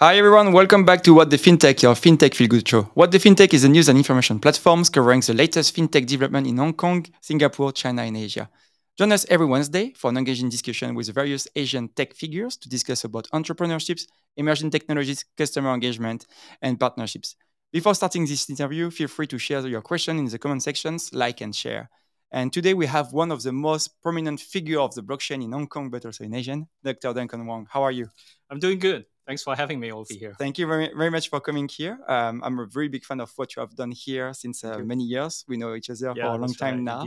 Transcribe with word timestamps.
Hi 0.00 0.16
everyone, 0.16 0.52
welcome 0.52 0.84
back 0.84 1.02
to 1.02 1.12
What 1.12 1.28
the 1.28 1.36
FinTech, 1.36 1.82
your 1.82 1.94
FinTech 1.94 2.32
Feel 2.32 2.46
Good 2.46 2.68
show. 2.68 2.82
What 2.94 3.10
the 3.10 3.18
FinTech 3.18 3.52
is 3.52 3.64
a 3.64 3.68
news 3.68 3.88
and 3.88 3.98
information 3.98 4.38
platforms 4.38 4.88
covering 4.88 5.22
the 5.22 5.34
latest 5.34 5.74
FinTech 5.74 6.06
development 6.06 6.46
in 6.46 6.56
Hong 6.56 6.72
Kong, 6.72 7.04
Singapore, 7.20 7.72
China, 7.72 8.02
and 8.02 8.16
Asia. 8.16 8.48
Join 8.96 9.10
us 9.10 9.26
every 9.28 9.46
Wednesday 9.46 9.92
for 9.96 10.10
an 10.10 10.16
engaging 10.16 10.50
discussion 10.50 10.94
with 10.94 11.12
various 11.12 11.48
Asian 11.56 11.88
tech 11.88 12.14
figures 12.14 12.56
to 12.58 12.68
discuss 12.68 13.02
about 13.02 13.26
entrepreneurships, 13.34 14.06
emerging 14.36 14.70
technologies, 14.70 15.24
customer 15.36 15.74
engagement, 15.74 16.26
and 16.62 16.78
partnerships. 16.78 17.34
Before 17.72 17.96
starting 17.96 18.24
this 18.24 18.48
interview, 18.48 18.92
feel 18.92 19.08
free 19.08 19.26
to 19.26 19.36
share 19.36 19.66
your 19.66 19.82
question 19.82 20.16
in 20.20 20.26
the 20.26 20.38
comment 20.38 20.62
sections, 20.62 21.12
like 21.12 21.40
and 21.40 21.52
share. 21.52 21.90
And 22.30 22.52
today 22.52 22.74
we 22.74 22.86
have 22.86 23.12
one 23.12 23.32
of 23.32 23.42
the 23.42 23.50
most 23.50 24.00
prominent 24.00 24.38
figure 24.38 24.78
of 24.78 24.94
the 24.94 25.02
blockchain 25.02 25.42
in 25.42 25.50
Hong 25.50 25.66
Kong, 25.66 25.90
but 25.90 26.06
also 26.06 26.22
in 26.22 26.34
Asia, 26.34 26.64
Dr. 26.84 27.12
Duncan 27.14 27.44
Wong. 27.46 27.66
How 27.68 27.82
are 27.82 27.90
you? 27.90 28.06
I'm 28.48 28.60
doing 28.60 28.78
good. 28.78 29.04
Thanks 29.28 29.42
for 29.42 29.54
having 29.54 29.78
me 29.78 29.92
over 29.92 30.08
here. 30.08 30.34
Thank 30.38 30.56
you 30.56 30.66
very, 30.66 30.90
very 30.96 31.10
much 31.10 31.28
for 31.28 31.38
coming 31.38 31.68
here. 31.68 31.98
Um, 32.08 32.40
I'm 32.42 32.58
a 32.60 32.64
very 32.64 32.88
big 32.88 33.04
fan 33.04 33.20
of 33.20 33.30
what 33.36 33.54
you 33.54 33.60
have 33.60 33.76
done 33.76 33.90
here 33.90 34.32
since 34.32 34.64
uh, 34.64 34.78
many 34.78 35.04
years. 35.04 35.44
We 35.46 35.58
know 35.58 35.74
each 35.74 35.90
other 35.90 36.14
yeah, 36.16 36.24
for 36.24 36.28
a 36.30 36.38
long 36.38 36.54
time 36.54 36.86
right, 36.86 37.06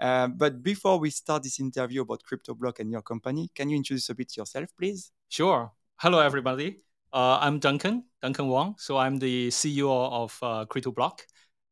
Uh, 0.00 0.28
but 0.28 0.62
before 0.62 0.98
we 0.98 1.10
start 1.10 1.42
this 1.42 1.60
interview 1.60 2.00
about 2.00 2.22
CryptoBLK 2.22 2.80
and 2.80 2.90
your 2.90 3.02
company, 3.02 3.50
can 3.54 3.68
you 3.68 3.76
introduce 3.76 4.08
a 4.08 4.14
bit 4.14 4.34
yourself, 4.34 4.70
please? 4.78 5.12
Sure. 5.28 5.70
Hello, 5.96 6.20
everybody. 6.20 6.78
Uh, 7.12 7.36
I'm 7.38 7.58
Duncan, 7.58 8.04
Duncan 8.22 8.48
Wong. 8.48 8.76
So 8.78 8.96
I'm 8.96 9.18
the 9.18 9.48
CEO 9.48 9.90
of 9.90 10.38
uh, 10.40 10.64
CryptoBLK. 10.64 11.20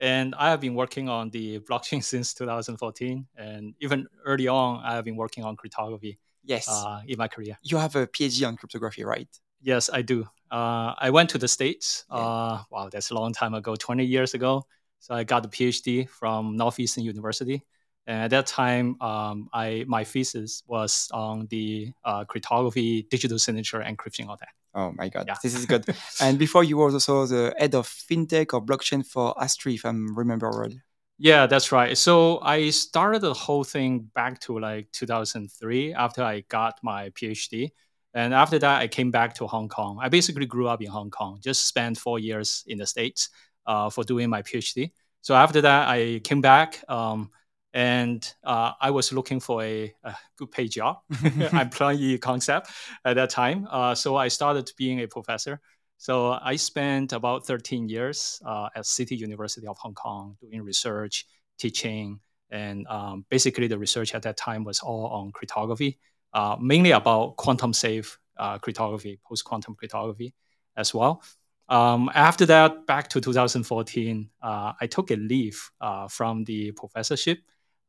And 0.00 0.34
I 0.34 0.50
have 0.50 0.60
been 0.60 0.74
working 0.74 1.08
on 1.08 1.30
the 1.30 1.60
blockchain 1.60 2.04
since 2.12 2.34
2014. 2.34 3.26
And 3.38 3.74
even 3.80 4.06
early 4.26 4.46
on, 4.46 4.82
I 4.84 4.94
have 4.96 5.06
been 5.06 5.16
working 5.16 5.42
on 5.42 5.56
cryptography 5.56 6.18
yes. 6.44 6.68
Uh, 6.68 7.00
in 7.06 7.16
my 7.16 7.28
career. 7.28 7.58
You 7.62 7.78
have 7.78 7.96
a 7.96 8.06
PhD 8.06 8.46
on 8.46 8.58
cryptography, 8.58 9.02
right? 9.02 9.28
Yes, 9.66 9.90
I 9.92 10.02
do. 10.02 10.22
Uh, 10.48 10.94
I 10.96 11.10
went 11.10 11.28
to 11.30 11.38
the 11.38 11.48
States. 11.48 12.04
Uh, 12.08 12.62
wow, 12.70 12.88
that's 12.88 13.10
a 13.10 13.14
long 13.14 13.32
time 13.32 13.52
ago, 13.52 13.74
20 13.74 14.04
years 14.04 14.32
ago. 14.32 14.64
So 15.00 15.12
I 15.12 15.24
got 15.24 15.44
a 15.44 15.48
PhD 15.48 16.08
from 16.08 16.56
Northeastern 16.56 17.02
University. 17.02 17.64
And 18.06 18.22
at 18.22 18.30
that 18.30 18.46
time, 18.46 18.94
um, 19.02 19.48
I 19.52 19.84
my 19.88 20.04
thesis 20.04 20.62
was 20.68 21.10
on 21.12 21.48
the 21.50 21.92
uh, 22.04 22.24
cryptography, 22.26 23.08
digital 23.10 23.40
signature, 23.40 23.80
encryption, 23.80 24.28
all 24.28 24.36
that. 24.36 24.50
Oh 24.72 24.92
my 24.92 25.08
God, 25.08 25.24
yeah. 25.26 25.34
this 25.42 25.56
is 25.56 25.66
good. 25.66 25.84
and 26.20 26.38
before 26.38 26.62
you 26.62 26.76
were 26.76 26.92
also 26.92 27.26
the 27.26 27.52
head 27.58 27.74
of 27.74 27.88
fintech 27.88 28.54
or 28.54 28.64
blockchain 28.64 29.04
for 29.04 29.34
Astri, 29.34 29.74
if 29.74 29.84
I 29.84 29.90
remember 29.90 30.48
well. 30.48 30.70
Yeah, 31.18 31.46
that's 31.46 31.72
right. 31.72 31.98
So 31.98 32.38
I 32.40 32.70
started 32.70 33.22
the 33.22 33.34
whole 33.34 33.64
thing 33.64 34.10
back 34.14 34.38
to 34.42 34.60
like 34.60 34.92
2003 34.92 35.92
after 35.94 36.22
I 36.22 36.44
got 36.48 36.78
my 36.84 37.10
PhD. 37.10 37.72
And 38.16 38.32
after 38.32 38.58
that, 38.58 38.80
I 38.80 38.88
came 38.88 39.10
back 39.10 39.34
to 39.34 39.46
Hong 39.46 39.68
Kong. 39.68 39.98
I 40.00 40.08
basically 40.08 40.46
grew 40.46 40.68
up 40.68 40.80
in 40.80 40.88
Hong 40.88 41.10
Kong, 41.10 41.38
just 41.44 41.66
spent 41.66 41.98
four 41.98 42.18
years 42.18 42.64
in 42.66 42.78
the 42.78 42.86
States 42.86 43.28
uh, 43.66 43.90
for 43.90 44.04
doing 44.04 44.30
my 44.30 44.40
PhD. 44.40 44.90
So 45.20 45.34
after 45.34 45.60
that, 45.60 45.86
I 45.86 46.20
came 46.24 46.40
back 46.40 46.82
um, 46.88 47.30
and 47.74 48.26
uh, 48.42 48.72
I 48.80 48.90
was 48.90 49.12
looking 49.12 49.38
for 49.38 49.62
a, 49.62 49.92
a 50.02 50.16
good 50.38 50.50
pay 50.50 50.66
job, 50.66 51.00
employee 51.52 52.16
concept 52.16 52.70
at 53.04 53.16
that 53.16 53.28
time. 53.28 53.68
Uh, 53.70 53.94
so 53.94 54.16
I 54.16 54.28
started 54.28 54.72
being 54.78 55.02
a 55.02 55.06
professor. 55.06 55.60
So 55.98 56.38
I 56.40 56.56
spent 56.56 57.12
about 57.12 57.46
13 57.46 57.86
years 57.86 58.40
uh, 58.46 58.70
at 58.74 58.86
City 58.86 59.14
University 59.14 59.66
of 59.66 59.76
Hong 59.76 59.94
Kong 59.94 60.38
doing 60.40 60.62
research, 60.62 61.26
teaching, 61.58 62.20
and 62.48 62.86
um, 62.86 63.26
basically 63.28 63.66
the 63.66 63.78
research 63.78 64.14
at 64.14 64.22
that 64.22 64.38
time 64.38 64.64
was 64.64 64.80
all 64.80 65.08
on 65.08 65.32
cryptography 65.32 65.98
uh, 66.36 66.54
mainly 66.60 66.90
about 66.90 67.34
quantum 67.36 67.72
safe 67.72 68.18
uh, 68.36 68.58
cryptography, 68.58 69.18
post 69.26 69.42
quantum 69.42 69.74
cryptography 69.74 70.34
as 70.76 70.92
well. 70.92 71.22
Um, 71.70 72.10
after 72.14 72.44
that, 72.46 72.86
back 72.86 73.08
to 73.08 73.20
2014, 73.22 74.28
uh, 74.42 74.72
I 74.78 74.86
took 74.86 75.10
a 75.10 75.16
leave 75.16 75.70
uh, 75.80 76.08
from 76.08 76.44
the 76.44 76.72
professorship. 76.72 77.38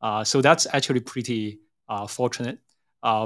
Uh, 0.02 0.24
so 0.24 0.42
that's 0.42 0.66
actually 0.72 1.02
pretty 1.02 1.60
uh, 1.90 2.08
fortunate 2.08 2.60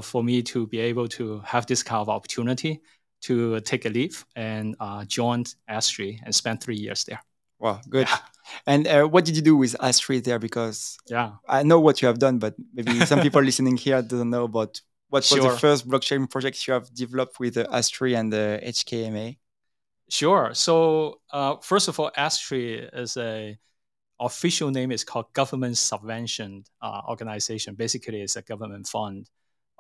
for 0.04 0.24
me 0.24 0.42
to 0.42 0.66
be 0.68 0.80
able 0.80 1.08
to 1.08 1.40
have 1.46 1.68
this 1.68 1.84
kind 1.84 2.02
of 2.02 2.10
opportunity 2.10 2.82
to 3.22 3.60
take 3.62 3.86
a 3.86 3.90
leave 3.90 4.26
and 4.36 4.76
join 5.08 5.44
Astri 5.70 6.20
and 6.24 6.34
spend 6.34 6.62
three 6.64 6.78
years 6.78 7.04
there. 7.04 7.22
Wow, 7.60 7.80
good. 7.88 8.08
Yeah. 8.08 8.18
And 8.68 8.86
uh, 8.86 9.06
what 9.06 9.24
did 9.24 9.38
you 9.38 9.42
do 9.42 9.56
with 9.56 9.78
Astri 9.80 10.22
there? 10.22 10.38
Because 10.40 10.98
yeah, 11.08 11.34
I 11.48 11.64
know 11.64 11.80
what 11.80 12.02
you 12.02 12.08
have 12.08 12.20
done, 12.20 12.38
but 12.38 12.54
maybe 12.74 13.00
some 13.06 13.22
people 13.22 13.42
listening 13.50 13.78
here 13.78 14.02
don't 14.02 14.30
know 14.30 14.44
about 14.44 14.82
what 15.12 15.26
sure. 15.26 15.44
was 15.44 15.54
the 15.54 15.60
first 15.60 15.88
blockchain 15.88 16.30
project 16.30 16.66
you 16.66 16.74
have 16.74 16.92
developed 16.94 17.38
with 17.38 17.58
uh, 17.58 17.68
Astri 17.68 18.18
and 18.18 18.32
the 18.32 18.62
uh, 18.64 18.68
HKMA? 18.68 19.38
Sure. 20.10 20.52
So 20.54 21.20
uh, 21.32 21.58
first 21.58 21.90
of 21.90 22.00
all, 22.00 22.12
Astri 22.18 22.90
is 22.94 23.18
a 23.18 23.58
official 24.22 24.72
name 24.72 24.92
is 24.92 25.04
called 25.04 25.34
Government 25.34 25.76
Subvention 25.76 26.64
uh, 26.82 27.02
Organization. 27.10 27.76
Basically, 27.76 28.22
it's 28.22 28.38
a 28.38 28.42
government 28.42 28.88
fund 28.88 29.30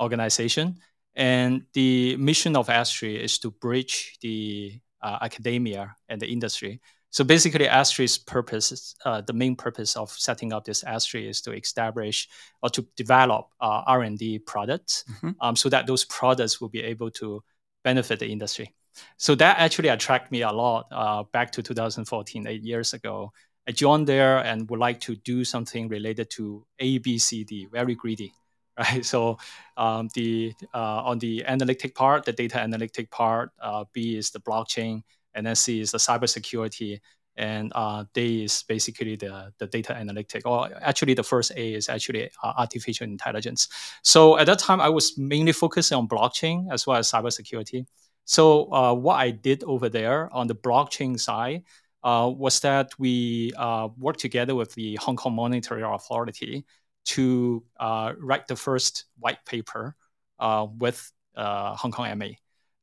organization, 0.02 0.80
and 1.16 1.64
the 1.74 2.18
mission 2.18 2.58
of 2.58 2.68
Astri 2.68 3.18
is 3.18 3.40
to 3.40 3.52
bridge 3.52 4.18
the 4.22 4.82
uh, 5.02 5.18
academia 5.22 5.96
and 6.10 6.22
the 6.22 6.28
industry 6.28 6.82
so 7.12 7.26
basically, 7.26 7.66
Astri's 7.66 8.18
purpose, 8.18 8.96
uh, 9.04 9.20
the 9.20 9.34
main 9.34 9.58
purpose 9.58 9.98
of 9.98 10.10
setting 10.12 10.54
up 10.54 10.64
this 10.64 10.82
Astri 10.86 11.28
is 11.28 11.42
to 11.42 11.52
establish 11.52 12.30
or 12.64 12.70
to 12.70 12.88
develop 12.96 13.50
uh, 13.60 13.84
R&D 13.86 14.40
products 14.40 15.04
mm-hmm. 15.12 15.32
um, 15.42 15.58
so 15.58 15.68
that 15.68 15.88
those 15.88 16.06
products 16.06 16.62
will 16.62 16.70
be 16.70 16.82
able 16.82 17.12
to 17.12 17.44
benefit 17.84 18.20
the 18.20 18.28
industry. 18.28 18.74
So 19.18 19.36
that 19.36 19.60
actually 19.60 19.90
attracted 19.90 20.32
me 20.32 20.44
a 20.44 20.52
lot 20.52 20.88
uh, 20.90 21.24
back 21.34 21.52
to 21.52 21.62
2014, 21.62 22.48
eight 22.48 22.64
years 22.64 22.94
ago. 22.94 23.34
I 23.68 23.74
joined 23.74 24.08
there 24.08 24.38
and 24.38 24.70
would 24.70 24.80
like 24.80 25.02
to 25.02 25.16
do 25.18 25.44
something 25.44 25.90
related 25.90 26.30
to 26.32 26.66
A, 26.80 26.98
B, 27.00 27.18
C, 27.18 27.44
D, 27.44 27.68
very 27.70 27.94
greedy, 27.94 28.34
right? 28.80 29.06
So 29.06 29.38
um, 29.76 30.08
the 30.16 30.54
uh, 30.74 31.04
on 31.04 31.20
the 31.20 31.46
analytic 31.46 31.94
part, 31.94 32.24
the 32.24 32.32
data 32.32 32.60
analytic 32.60 33.12
part, 33.12 33.52
uh, 33.62 33.84
B 33.92 34.16
is 34.16 34.30
the 34.32 34.40
blockchain, 34.40 35.04
and 35.34 35.46
then 35.46 35.56
C 35.56 35.82
is 35.82 35.92
the 35.92 35.98
cybersecurity, 35.98 37.00
and 37.36 37.72
uh, 37.76 38.06
D 38.14 38.44
is 38.44 38.64
basically 38.68 39.16
the, 39.16 39.52
the 39.58 39.68
data 39.68 39.96
analytic. 39.96 40.46
Or 40.46 40.70
actually, 40.82 41.14
the 41.14 41.24
first 41.24 41.52
A 41.56 41.74
is 41.74 41.90
actually 41.90 42.30
uh, 42.44 42.54
artificial 42.58 43.06
intelligence. 43.06 43.68
So 44.04 44.38
at 44.38 44.46
that 44.48 44.60
time, 44.60 44.82
I 44.82 44.90
was 44.90 45.18
mainly 45.18 45.52
focusing 45.52 45.98
on 45.98 46.08
blockchain 46.08 46.68
as 46.72 46.86
well 46.86 46.98
as 46.98 47.12
cybersecurity. 47.12 47.86
So 48.26 48.72
uh, 48.74 48.94
what 48.94 49.16
I 49.16 49.32
did 49.32 49.64
over 49.64 49.90
there 49.90 50.34
on 50.34 50.48
the 50.48 50.56
blockchain 50.56 51.20
side 51.20 51.64
uh, 52.04 52.32
was 52.36 52.60
that 52.62 52.92
we 53.00 53.52
uh, 53.58 53.90
worked 53.98 54.20
together 54.20 54.56
with 54.56 54.74
the 54.74 54.96
Hong 54.96 55.16
Kong 55.16 55.36
Monetary 55.36 55.84
Authority 55.84 56.66
to 57.04 57.64
uh, 57.80 58.14
write 58.20 58.48
the 58.48 58.56
first 58.56 59.06
white 59.20 59.44
paper 59.46 59.96
with 60.40 61.12
Hong 61.36 61.92
Kong 61.92 62.18
MA. 62.18 62.28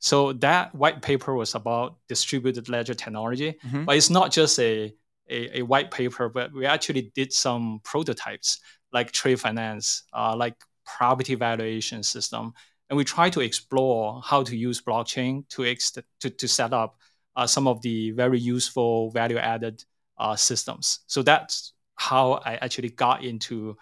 So 0.00 0.32
that 0.34 0.74
white 0.74 1.02
paper 1.02 1.34
was 1.34 1.54
about 1.54 1.96
distributed 2.08 2.68
ledger 2.68 2.94
technology, 2.94 3.56
mm-hmm. 3.66 3.84
but 3.84 3.96
it's 3.96 4.10
not 4.10 4.30
just 4.30 4.58
a, 4.60 4.94
a, 5.28 5.58
a, 5.58 5.62
white 5.62 5.90
paper, 5.90 6.28
but 6.28 6.52
we 6.52 6.66
actually 6.66 7.10
did 7.14 7.32
some 7.32 7.80
prototypes 7.82 8.60
like 8.92 9.10
trade 9.10 9.40
finance, 9.40 10.04
uh, 10.12 10.36
like 10.36 10.54
property 10.86 11.34
valuation 11.34 12.02
system. 12.02 12.52
And 12.88 12.96
we 12.96 13.04
try 13.04 13.28
to 13.30 13.40
explore 13.40 14.22
how 14.24 14.42
to 14.44 14.56
use 14.56 14.80
blockchain 14.80 15.46
to, 15.50 15.64
ex- 15.66 15.98
to, 16.20 16.30
to 16.30 16.48
set 16.48 16.72
up 16.72 16.96
uh, 17.36 17.46
some 17.46 17.66
of 17.66 17.82
the 17.82 18.12
very 18.12 18.38
useful 18.38 19.10
value 19.10 19.36
added 19.38 19.84
uh, 20.18 20.36
systems. 20.36 21.00
So 21.06 21.22
that's 21.22 21.74
how 21.96 22.34
I 22.44 22.54
actually 22.56 22.90
got 22.90 23.24
into 23.24 23.76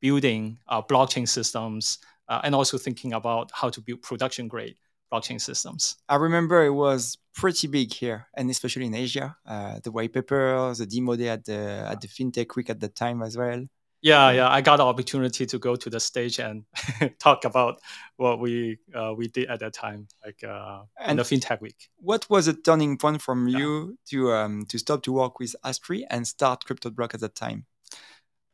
building 0.00 0.58
uh, 0.68 0.82
blockchain 0.82 1.28
systems 1.28 1.98
uh, 2.28 2.40
and 2.44 2.54
also 2.54 2.76
thinking 2.76 3.12
about 3.12 3.50
how 3.54 3.70
to 3.70 3.80
build 3.80 4.02
production 4.02 4.48
grade 4.48 4.76
blockchain 5.10 5.40
systems. 5.40 5.96
I 6.08 6.16
remember 6.16 6.64
it 6.64 6.72
was 6.72 7.18
pretty 7.34 7.66
big 7.66 7.92
here, 7.92 8.26
and 8.34 8.50
especially 8.50 8.86
in 8.86 8.94
Asia. 8.94 9.36
Uh, 9.46 9.80
the 9.82 9.90
white 9.90 10.12
paper, 10.12 10.72
the 10.76 10.86
demo 10.86 11.16
day 11.16 11.28
at 11.28 11.44
the 11.44 11.86
at 11.88 12.00
the 12.00 12.08
FinTech 12.08 12.56
Week 12.56 12.70
at 12.70 12.80
the 12.80 12.88
time 12.88 13.22
as 13.22 13.36
well. 13.36 13.64
Yeah, 14.02 14.30
yeah, 14.30 14.48
I 14.48 14.62
got 14.62 14.78
the 14.78 14.84
opportunity 14.84 15.44
to 15.44 15.58
go 15.58 15.76
to 15.76 15.90
the 15.90 16.00
stage 16.00 16.38
and 16.38 16.64
talk 17.18 17.44
about 17.44 17.80
what 18.16 18.40
we 18.40 18.78
uh, 18.94 19.12
we 19.14 19.28
did 19.28 19.50
at 19.50 19.60
that 19.60 19.74
time, 19.74 20.08
like 20.24 20.42
uh, 20.42 20.82
in 21.06 21.16
the 21.18 21.22
FinTech 21.22 21.60
Week. 21.60 21.90
What 21.98 22.28
was 22.30 22.48
a 22.48 22.54
turning 22.54 22.96
point 22.96 23.20
from 23.20 23.46
yeah. 23.46 23.58
you 23.58 23.98
to 24.08 24.32
um, 24.32 24.64
to 24.66 24.78
stop 24.78 25.02
to 25.02 25.12
work 25.12 25.38
with 25.38 25.54
Astri 25.64 26.04
and 26.08 26.26
start 26.26 26.64
CryptoBLK 26.64 27.14
at 27.14 27.20
that 27.20 27.34
time? 27.34 27.66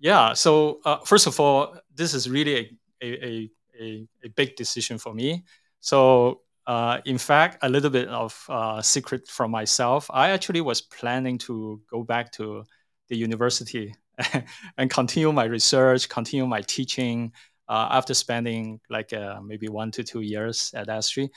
Yeah, 0.01 0.33
so 0.33 0.81
uh, 0.85 0.99
first 1.05 1.29
of 1.29 1.39
all, 1.39 1.77
this 1.95 2.13
is 2.13 2.29
really 2.29 2.79
a, 3.01 3.07
a, 3.07 3.51
a, 3.81 4.09
a 4.25 4.29
big 4.29 4.57
decision 4.57 4.99
for 4.99 5.15
me. 5.15 5.45
So 5.81 6.43
uh, 6.67 7.01
in 7.05 7.19
fact, 7.19 7.59
a 7.63 7.69
little 7.69 7.91
bit 7.91 8.09
of 8.09 8.45
uh, 8.49 8.83
secret 8.83 9.29
from 9.29 9.51
myself. 9.51 10.11
I 10.13 10.31
actually 10.31 10.61
was 10.61 10.81
planning 10.81 11.39
to 11.39 11.81
go 11.91 12.03
back 12.03 12.33
to 12.33 12.65
the 13.09 13.17
university 13.17 13.95
and 14.79 14.91
continue 14.91 15.33
my 15.33 15.45
research, 15.45 16.09
continue 16.09 16.47
my 16.47 16.63
teaching 16.63 17.33
uh, 17.69 17.89
after 17.91 18.15
spending 18.15 18.81
like 18.91 19.13
uh, 19.13 19.41
maybe 19.45 19.69
one 19.69 19.91
to 19.93 20.03
two 20.03 20.23
years 20.23 20.73
at 20.75 20.89
Astri. 20.89 21.29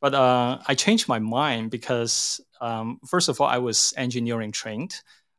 But 0.00 0.14
uh, 0.14 0.58
I 0.66 0.74
changed 0.74 1.08
my 1.08 1.18
mind 1.18 1.70
because, 1.70 2.40
um, 2.60 3.00
first 3.08 3.28
of 3.28 3.40
all, 3.40 3.48
I 3.48 3.58
was 3.58 3.94
engineering 3.96 4.52
trained. 4.52 4.94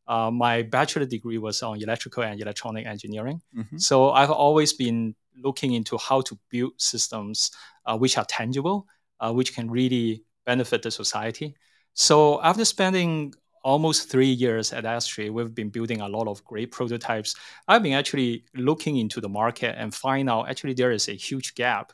Uh, 0.07 0.31
my 0.31 0.63
bachelor 0.63 1.05
degree 1.05 1.37
was 1.37 1.61
on 1.61 1.81
electrical 1.81 2.23
and 2.23 2.41
electronic 2.41 2.85
engineering. 2.85 3.41
Mm-hmm. 3.55 3.77
So 3.77 4.11
I've 4.11 4.31
always 4.31 4.73
been 4.73 5.15
looking 5.37 5.73
into 5.73 5.97
how 5.97 6.21
to 6.21 6.37
build 6.49 6.73
systems 6.77 7.51
uh, 7.85 7.97
which 7.97 8.17
are 8.17 8.25
tangible, 8.25 8.87
uh, 9.19 9.31
which 9.31 9.53
can 9.55 9.69
really 9.69 10.23
benefit 10.45 10.81
the 10.81 10.91
society. 10.91 11.55
So 11.93 12.41
after 12.41 12.65
spending 12.65 13.33
almost 13.63 14.09
three 14.09 14.31
years 14.31 14.71
at 14.71 14.85
Astri, 14.85 15.31
we've 15.31 15.53
been 15.53 15.69
building 15.69 16.01
a 16.01 16.07
lot 16.07 16.27
of 16.27 16.43
great 16.45 16.71
prototypes. 16.71 17.35
I've 17.67 17.83
been 17.83 17.93
actually 17.93 18.45
looking 18.55 18.97
into 18.97 19.19
the 19.19 19.29
market 19.29 19.75
and 19.77 19.93
find 19.93 20.29
out 20.29 20.49
actually 20.49 20.73
there 20.73 20.91
is 20.91 21.09
a 21.09 21.13
huge 21.13 21.55
gap. 21.55 21.91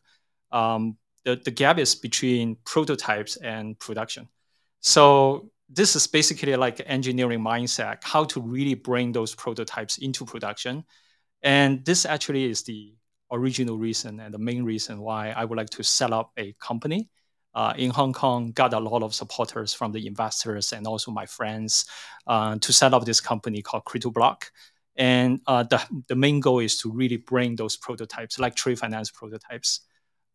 Um, 0.51 0.97
the, 1.25 1.35
the 1.37 1.51
gap 1.51 1.79
is 1.79 1.95
between 1.95 2.57
prototypes 2.65 3.37
and 3.37 3.79
production. 3.79 4.27
So 4.81 5.49
this 5.69 5.95
is 5.95 6.05
basically 6.05 6.55
like 6.55 6.81
engineering 6.85 7.39
mindset, 7.39 8.03
how 8.03 8.25
to 8.25 8.41
really 8.41 8.75
bring 8.75 9.11
those 9.11 9.33
prototypes 9.33 9.97
into 9.97 10.25
production. 10.25 10.83
And 11.41 11.83
this 11.85 12.05
actually 12.05 12.45
is 12.45 12.63
the 12.63 12.93
original 13.33 13.77
reason 13.77 14.19
and 14.19 14.33
the 14.33 14.38
main 14.39 14.63
reason 14.63 15.01
why 15.01 15.31
I 15.31 15.44
would 15.44 15.57
like 15.57 15.71
to 15.71 15.83
set 15.83 16.13
up 16.13 16.31
a 16.38 16.53
company 16.59 17.09
uh, 17.56 17.74
in 17.77 17.91
Hong 17.91 18.13
Kong, 18.13 18.51
got 18.51 18.74
a 18.74 18.80
lot 18.80 19.03
of 19.03 19.13
supporters 19.13 19.74
from 19.74 19.91
the 19.91 20.07
investors 20.07 20.74
and 20.74 20.88
also 20.88 21.12
my 21.12 21.25
friends 21.25 21.85
uh, 22.25 22.57
to 22.57 22.74
set 22.74 22.94
up 22.94 23.06
this 23.06 23.21
company 23.21 23.62
called 23.62 23.85
CryptoBLK. 23.85 24.50
And 24.95 25.41
uh, 25.47 25.63
the, 25.63 25.81
the 26.07 26.15
main 26.15 26.39
goal 26.39 26.59
is 26.59 26.77
to 26.80 26.91
really 26.91 27.18
bring 27.18 27.56
those 27.56 27.77
prototypes, 27.77 28.39
like 28.39 28.56
trade 28.56 28.80
finance 28.80 29.12
prototypes, 29.12 29.81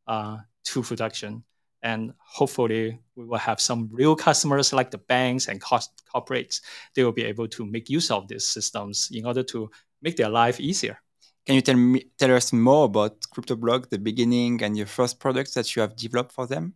uh, 0.06 0.38
to 0.64 0.82
production. 0.82 1.44
And 1.82 2.12
hopefully, 2.18 2.98
we 3.14 3.24
will 3.24 3.38
have 3.38 3.60
some 3.60 3.88
real 3.92 4.16
customers 4.16 4.72
like 4.72 4.90
the 4.90 4.98
banks 4.98 5.46
and 5.46 5.60
corporates. 5.60 6.60
They 6.94 7.04
will 7.04 7.12
be 7.12 7.24
able 7.24 7.46
to 7.48 7.64
make 7.64 7.88
use 7.88 8.10
of 8.10 8.26
these 8.26 8.46
systems 8.46 9.10
in 9.12 9.26
order 9.26 9.44
to 9.44 9.70
make 10.02 10.16
their 10.16 10.28
life 10.28 10.58
easier. 10.58 10.98
Can 11.48 11.54
you 11.54 11.62
tell 11.62 11.76
me 11.76 12.04
tell 12.18 12.34
us 12.36 12.52
more 12.52 12.84
about 12.84 13.22
CryptoBLK, 13.22 13.88
the 13.88 13.98
beginning, 13.98 14.62
and 14.62 14.76
your 14.76 14.86
first 14.86 15.18
products 15.18 15.54
that 15.54 15.74
you 15.74 15.80
have 15.80 15.96
developed 15.96 16.30
for 16.30 16.46
them? 16.46 16.74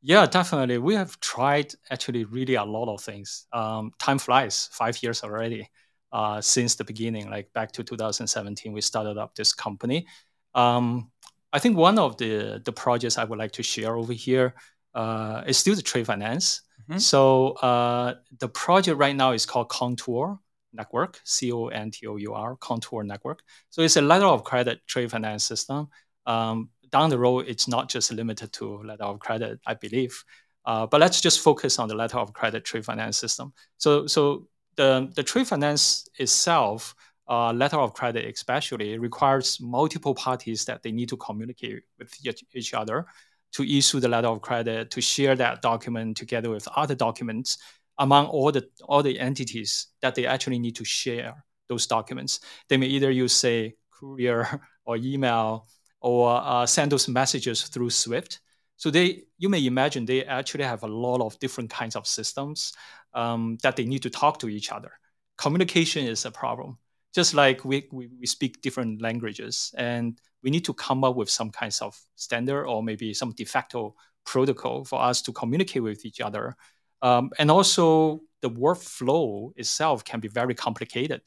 Yeah, 0.00 0.26
definitely. 0.26 0.78
We 0.78 0.96
have 0.96 1.20
tried 1.20 1.72
actually 1.88 2.24
really 2.24 2.56
a 2.56 2.64
lot 2.64 2.92
of 2.92 3.00
things. 3.00 3.46
Um, 3.52 3.92
time 4.00 4.18
flies, 4.18 4.68
five 4.72 5.00
years 5.04 5.22
already 5.22 5.70
uh, 6.10 6.40
since 6.40 6.74
the 6.74 6.82
beginning, 6.82 7.30
like 7.30 7.52
back 7.52 7.70
to 7.72 7.84
2017, 7.84 8.72
we 8.72 8.80
started 8.80 9.18
up 9.18 9.36
this 9.36 9.52
company. 9.52 10.04
Um, 10.52 11.12
I 11.52 11.60
think 11.60 11.76
one 11.76 11.96
of 12.00 12.16
the, 12.16 12.60
the 12.64 12.72
projects 12.72 13.18
I 13.18 13.24
would 13.24 13.38
like 13.38 13.52
to 13.52 13.62
share 13.62 13.94
over 13.94 14.12
here 14.12 14.56
uh, 14.96 15.44
is 15.46 15.58
still 15.58 15.76
the 15.76 15.82
trade 15.82 16.06
finance. 16.06 16.62
Mm-hmm. 16.90 16.98
So 16.98 17.52
uh, 17.62 18.14
the 18.40 18.48
project 18.48 18.98
right 18.98 19.14
now 19.14 19.30
is 19.30 19.46
called 19.46 19.68
Contour 19.68 20.40
Network, 20.72 21.20
C 21.24 21.52
O 21.52 21.68
N 21.68 21.90
T 21.90 22.06
O 22.06 22.16
U 22.16 22.34
R, 22.34 22.56
Contour 22.56 23.02
Network. 23.02 23.42
So 23.70 23.82
it's 23.82 23.96
a 23.96 24.02
letter 24.02 24.26
of 24.26 24.44
credit 24.44 24.80
trade 24.86 25.10
finance 25.10 25.44
system. 25.44 25.88
Um, 26.26 26.70
down 26.90 27.10
the 27.10 27.18
road, 27.18 27.46
it's 27.48 27.66
not 27.66 27.88
just 27.88 28.12
limited 28.12 28.52
to 28.54 28.82
letter 28.82 29.04
of 29.04 29.18
credit, 29.18 29.60
I 29.66 29.74
believe. 29.74 30.22
Uh, 30.64 30.86
but 30.86 31.00
let's 31.00 31.20
just 31.20 31.40
focus 31.40 31.78
on 31.78 31.88
the 31.88 31.94
letter 31.94 32.18
of 32.18 32.32
credit 32.32 32.64
trade 32.64 32.84
finance 32.84 33.18
system. 33.18 33.52
So, 33.78 34.06
so 34.06 34.46
the, 34.76 35.10
the 35.14 35.22
trade 35.22 35.48
finance 35.48 36.06
itself, 36.18 36.94
uh, 37.28 37.52
letter 37.52 37.78
of 37.78 37.94
credit 37.94 38.24
especially, 38.32 38.98
requires 38.98 39.60
multiple 39.60 40.14
parties 40.14 40.64
that 40.66 40.82
they 40.82 40.92
need 40.92 41.08
to 41.08 41.16
communicate 41.16 41.82
with 41.98 42.14
each 42.54 42.74
other 42.74 43.06
to 43.52 43.62
issue 43.64 44.00
the 44.00 44.08
letter 44.08 44.28
of 44.28 44.40
credit, 44.40 44.90
to 44.90 45.00
share 45.00 45.34
that 45.36 45.62
document 45.62 46.16
together 46.16 46.50
with 46.50 46.66
other 46.76 46.94
documents 46.94 47.58
among 47.98 48.26
all 48.26 48.50
the 48.52 48.66
all 48.84 49.02
the 49.02 49.18
entities 49.18 49.88
that 50.00 50.14
they 50.14 50.26
actually 50.26 50.58
need 50.58 50.76
to 50.76 50.84
share 50.84 51.44
those 51.68 51.86
documents. 51.86 52.40
They 52.68 52.76
may 52.76 52.86
either 52.86 53.10
use, 53.10 53.32
say, 53.32 53.76
courier 53.90 54.60
or 54.84 54.96
email 54.96 55.66
or 56.00 56.40
uh, 56.42 56.66
send 56.66 56.92
those 56.92 57.08
messages 57.08 57.62
through 57.62 57.90
Swift. 57.90 58.40
So 58.76 58.90
they, 58.90 59.22
you 59.38 59.48
may 59.48 59.64
imagine, 59.64 60.04
they 60.04 60.24
actually 60.24 60.64
have 60.64 60.82
a 60.82 60.88
lot 60.88 61.20
of 61.20 61.38
different 61.38 61.70
kinds 61.70 61.94
of 61.94 62.06
systems 62.06 62.72
um, 63.14 63.56
that 63.62 63.76
they 63.76 63.84
need 63.84 64.02
to 64.02 64.10
talk 64.10 64.40
to 64.40 64.48
each 64.48 64.72
other. 64.72 64.90
Communication 65.38 66.06
is 66.06 66.24
a 66.24 66.30
problem. 66.30 66.78
Just 67.14 67.34
like 67.34 67.64
we, 67.64 67.86
we, 67.92 68.08
we 68.18 68.26
speak 68.26 68.62
different 68.62 69.02
languages, 69.02 69.72
and 69.76 70.18
we 70.42 70.50
need 70.50 70.64
to 70.64 70.74
come 70.74 71.04
up 71.04 71.14
with 71.14 71.28
some 71.28 71.50
kinds 71.50 71.82
of 71.82 71.96
standard 72.16 72.66
or 72.66 72.82
maybe 72.82 73.12
some 73.12 73.32
de 73.32 73.44
facto 73.44 73.94
protocol 74.24 74.84
for 74.84 75.00
us 75.00 75.20
to 75.22 75.32
communicate 75.32 75.82
with 75.82 76.04
each 76.04 76.20
other. 76.20 76.56
Um, 77.02 77.30
and 77.38 77.50
also, 77.50 78.20
the 78.40 78.50
workflow 78.50 79.52
itself 79.56 80.04
can 80.04 80.20
be 80.20 80.28
very 80.28 80.54
complicated 80.54 81.22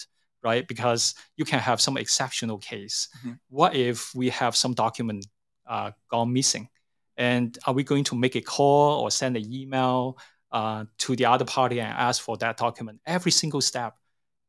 right? 0.45 0.67
Because 0.67 1.15
you 1.37 1.43
can 1.43 1.59
have 1.59 1.81
some 1.81 1.97
exceptional 1.97 2.59
case. 2.59 3.09
Mm-hmm. 3.17 3.31
What 3.49 3.75
if 3.75 4.13
we 4.13 4.29
have 4.29 4.55
some 4.55 4.73
document 4.75 5.25
uh, 5.67 5.91
gone 6.09 6.31
missing? 6.31 6.69
And 7.17 7.57
are 7.65 7.73
we 7.73 7.83
going 7.83 8.03
to 8.05 8.15
make 8.15 8.35
a 8.35 8.41
call 8.41 9.01
or 9.01 9.09
send 9.09 9.35
an 9.35 9.51
email 9.51 10.19
uh, 10.51 10.85
to 10.99 11.15
the 11.15 11.25
other 11.25 11.45
party 11.45 11.81
and 11.81 11.91
ask 11.91 12.21
for 12.21 12.37
that 12.37 12.57
document? 12.57 12.99
Every 13.07 13.31
single 13.31 13.61
step 13.61 13.95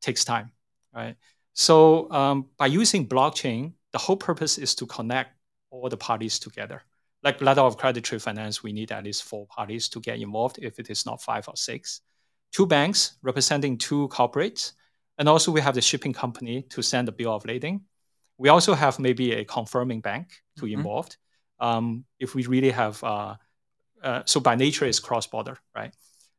takes 0.02 0.22
time, 0.24 0.52
right? 0.94 1.16
So 1.54 2.10
um, 2.12 2.46
by 2.58 2.66
using 2.66 3.08
blockchain, 3.08 3.72
the 3.92 3.98
whole 3.98 4.18
purpose 4.18 4.58
is 4.58 4.74
to 4.74 4.86
connect 4.86 5.30
all 5.70 5.88
the 5.88 5.96
parties 5.96 6.38
together. 6.38 6.82
Like 7.26 7.40
letter 7.40 7.60
of 7.60 7.76
credit 7.76 8.04
trade 8.04 8.22
finance, 8.22 8.62
we 8.62 8.72
need 8.72 8.92
at 8.92 9.02
least 9.02 9.24
four 9.24 9.48
parties 9.48 9.88
to 9.88 9.98
get 9.98 10.20
involved 10.20 10.60
if 10.62 10.78
it 10.78 10.90
is 10.90 11.04
not 11.04 11.20
five 11.20 11.48
or 11.48 11.56
six. 11.56 12.02
Two 12.52 12.66
banks 12.66 13.16
representing 13.20 13.76
two 13.76 14.06
corporates 14.12 14.74
and 15.18 15.28
also 15.28 15.50
we 15.50 15.60
have 15.60 15.74
the 15.74 15.80
shipping 15.80 16.12
company 16.12 16.62
to 16.70 16.82
send 16.82 17.08
the 17.08 17.10
bill 17.10 17.34
of 17.34 17.44
lading. 17.44 17.80
We 18.38 18.48
also 18.48 18.74
have 18.74 19.00
maybe 19.00 19.32
a 19.32 19.44
confirming 19.44 20.02
bank 20.02 20.40
to 20.58 20.66
mm-hmm. 20.66 20.74
involved. 20.74 21.16
Um, 21.58 22.04
if 22.20 22.36
we 22.36 22.46
really 22.46 22.70
have, 22.70 23.02
uh, 23.02 23.34
uh, 24.04 24.22
so 24.24 24.38
by 24.38 24.54
nature 24.54 24.84
it's 24.84 25.00
cross-border, 25.00 25.58
right? 25.74 25.92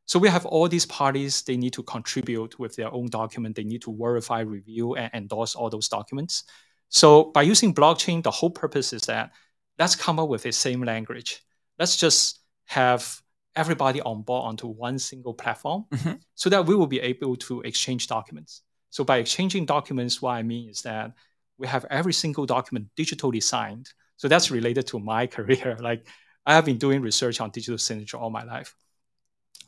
So 0.06 0.18
we 0.18 0.30
have 0.30 0.46
all 0.46 0.68
these 0.68 0.86
parties, 0.86 1.42
they 1.42 1.58
need 1.58 1.74
to 1.74 1.82
contribute 1.82 2.58
with 2.58 2.76
their 2.76 2.90
own 2.94 3.08
document. 3.08 3.56
They 3.56 3.64
need 3.64 3.82
to 3.82 3.94
verify, 3.94 4.40
review, 4.40 4.94
and 4.94 5.10
endorse 5.12 5.54
all 5.54 5.68
those 5.68 5.86
documents. 5.86 6.44
So 6.88 7.24
by 7.24 7.42
using 7.42 7.74
blockchain, 7.74 8.22
the 8.22 8.30
whole 8.30 8.48
purpose 8.48 8.94
is 8.94 9.02
that 9.02 9.32
let's 9.78 9.96
come 9.96 10.18
up 10.18 10.28
with 10.28 10.46
a 10.46 10.52
same 10.52 10.82
language. 10.82 11.42
Let's 11.78 11.96
just 11.96 12.40
have 12.66 13.20
everybody 13.56 14.00
on 14.00 14.22
board 14.22 14.44
onto 14.44 14.66
one 14.66 14.98
single 14.98 15.34
platform 15.34 15.84
mm-hmm. 15.90 16.14
so 16.34 16.48
that 16.50 16.66
we 16.66 16.74
will 16.74 16.86
be 16.86 17.00
able 17.00 17.36
to 17.36 17.60
exchange 17.62 18.06
documents. 18.06 18.62
So 18.90 19.04
by 19.04 19.18
exchanging 19.18 19.66
documents, 19.66 20.22
what 20.22 20.32
I 20.32 20.42
mean 20.42 20.70
is 20.70 20.82
that 20.82 21.12
we 21.58 21.66
have 21.66 21.84
every 21.90 22.12
single 22.12 22.46
document 22.46 22.88
digitally 22.96 23.42
signed. 23.42 23.92
So 24.16 24.28
that's 24.28 24.50
related 24.50 24.86
to 24.88 24.98
my 24.98 25.26
career. 25.36 25.76
Like 25.80 26.06
I 26.46 26.54
have 26.54 26.64
been 26.64 26.78
doing 26.78 27.02
research 27.02 27.40
on 27.40 27.50
digital 27.50 27.78
signature 27.78 28.16
all 28.16 28.30
my 28.30 28.44
life. 28.44 28.74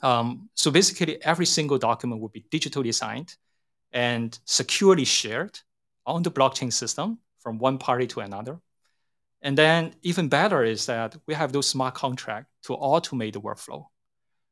Um, 0.03 0.49
so 0.55 0.71
basically, 0.71 1.23
every 1.23 1.45
single 1.45 1.77
document 1.77 2.23
will 2.23 2.31
be 2.31 2.47
digitally 2.51 2.95
signed 2.95 3.37
and 3.93 4.39
securely 4.47 5.05
shared 5.05 5.59
on 6.07 6.23
the 6.23 6.31
blockchain 6.31 6.73
system 6.73 7.19
from 7.39 7.59
one 7.59 7.77
party 7.77 8.07
to 8.07 8.21
another. 8.21 8.59
And 9.43 9.57
then 9.57 9.95
even 10.03 10.29
better 10.29 10.65
is 10.65 10.87
that 10.87 11.17
we 11.27 11.35
have 11.35 11.53
those 11.53 11.67
smart 11.67 11.95
contracts 11.95 12.51
to 12.65 12.75
automate 12.75 13.33
the 13.33 13.41
workflow. 13.41 13.87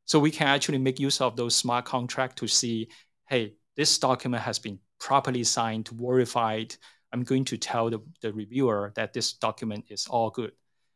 So 0.05 0.19
we 0.19 0.31
can 0.31 0.47
actually 0.47 0.79
make 0.79 0.99
use 0.99 1.21
of 1.21 1.35
those 1.35 1.55
smart 1.55 1.85
contracts 1.85 2.39
to 2.41 2.47
see, 2.47 2.89
hey, 3.27 3.53
this 3.75 3.99
document 3.99 4.41
has 4.43 4.57
been 4.57 4.79
properly 4.99 5.43
signed, 5.43 5.89
verified. 5.89 6.75
I'm 7.13 7.23
going 7.23 7.45
to 7.45 7.57
tell 7.57 7.89
the, 7.91 7.99
the 8.21 8.33
reviewer 8.33 8.91
that 8.95 9.13
this 9.13 9.33
document 9.33 9.85
is 9.89 10.07
all 10.07 10.31
good. 10.31 10.51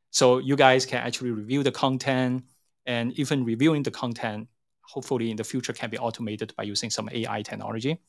So 0.10 0.40
you 0.40 0.56
guys 0.56 0.86
can 0.86 1.00
actually 1.00 1.32
review 1.32 1.64
the 1.64 1.72
content 1.72 2.44
and 2.86 3.14
even 3.14 3.46
reviewing 3.46 3.84
the 3.84 3.92
content, 3.92 4.48
hopefully 4.82 5.32
in 5.32 5.38
the 5.38 5.44
future 5.44 5.74
can 5.74 5.90
be 5.90 5.98
automated 5.98 6.54
by 6.58 6.64
using 6.64 6.90
some 6.90 7.10
AI 7.12 7.42
technology. 7.44 8.00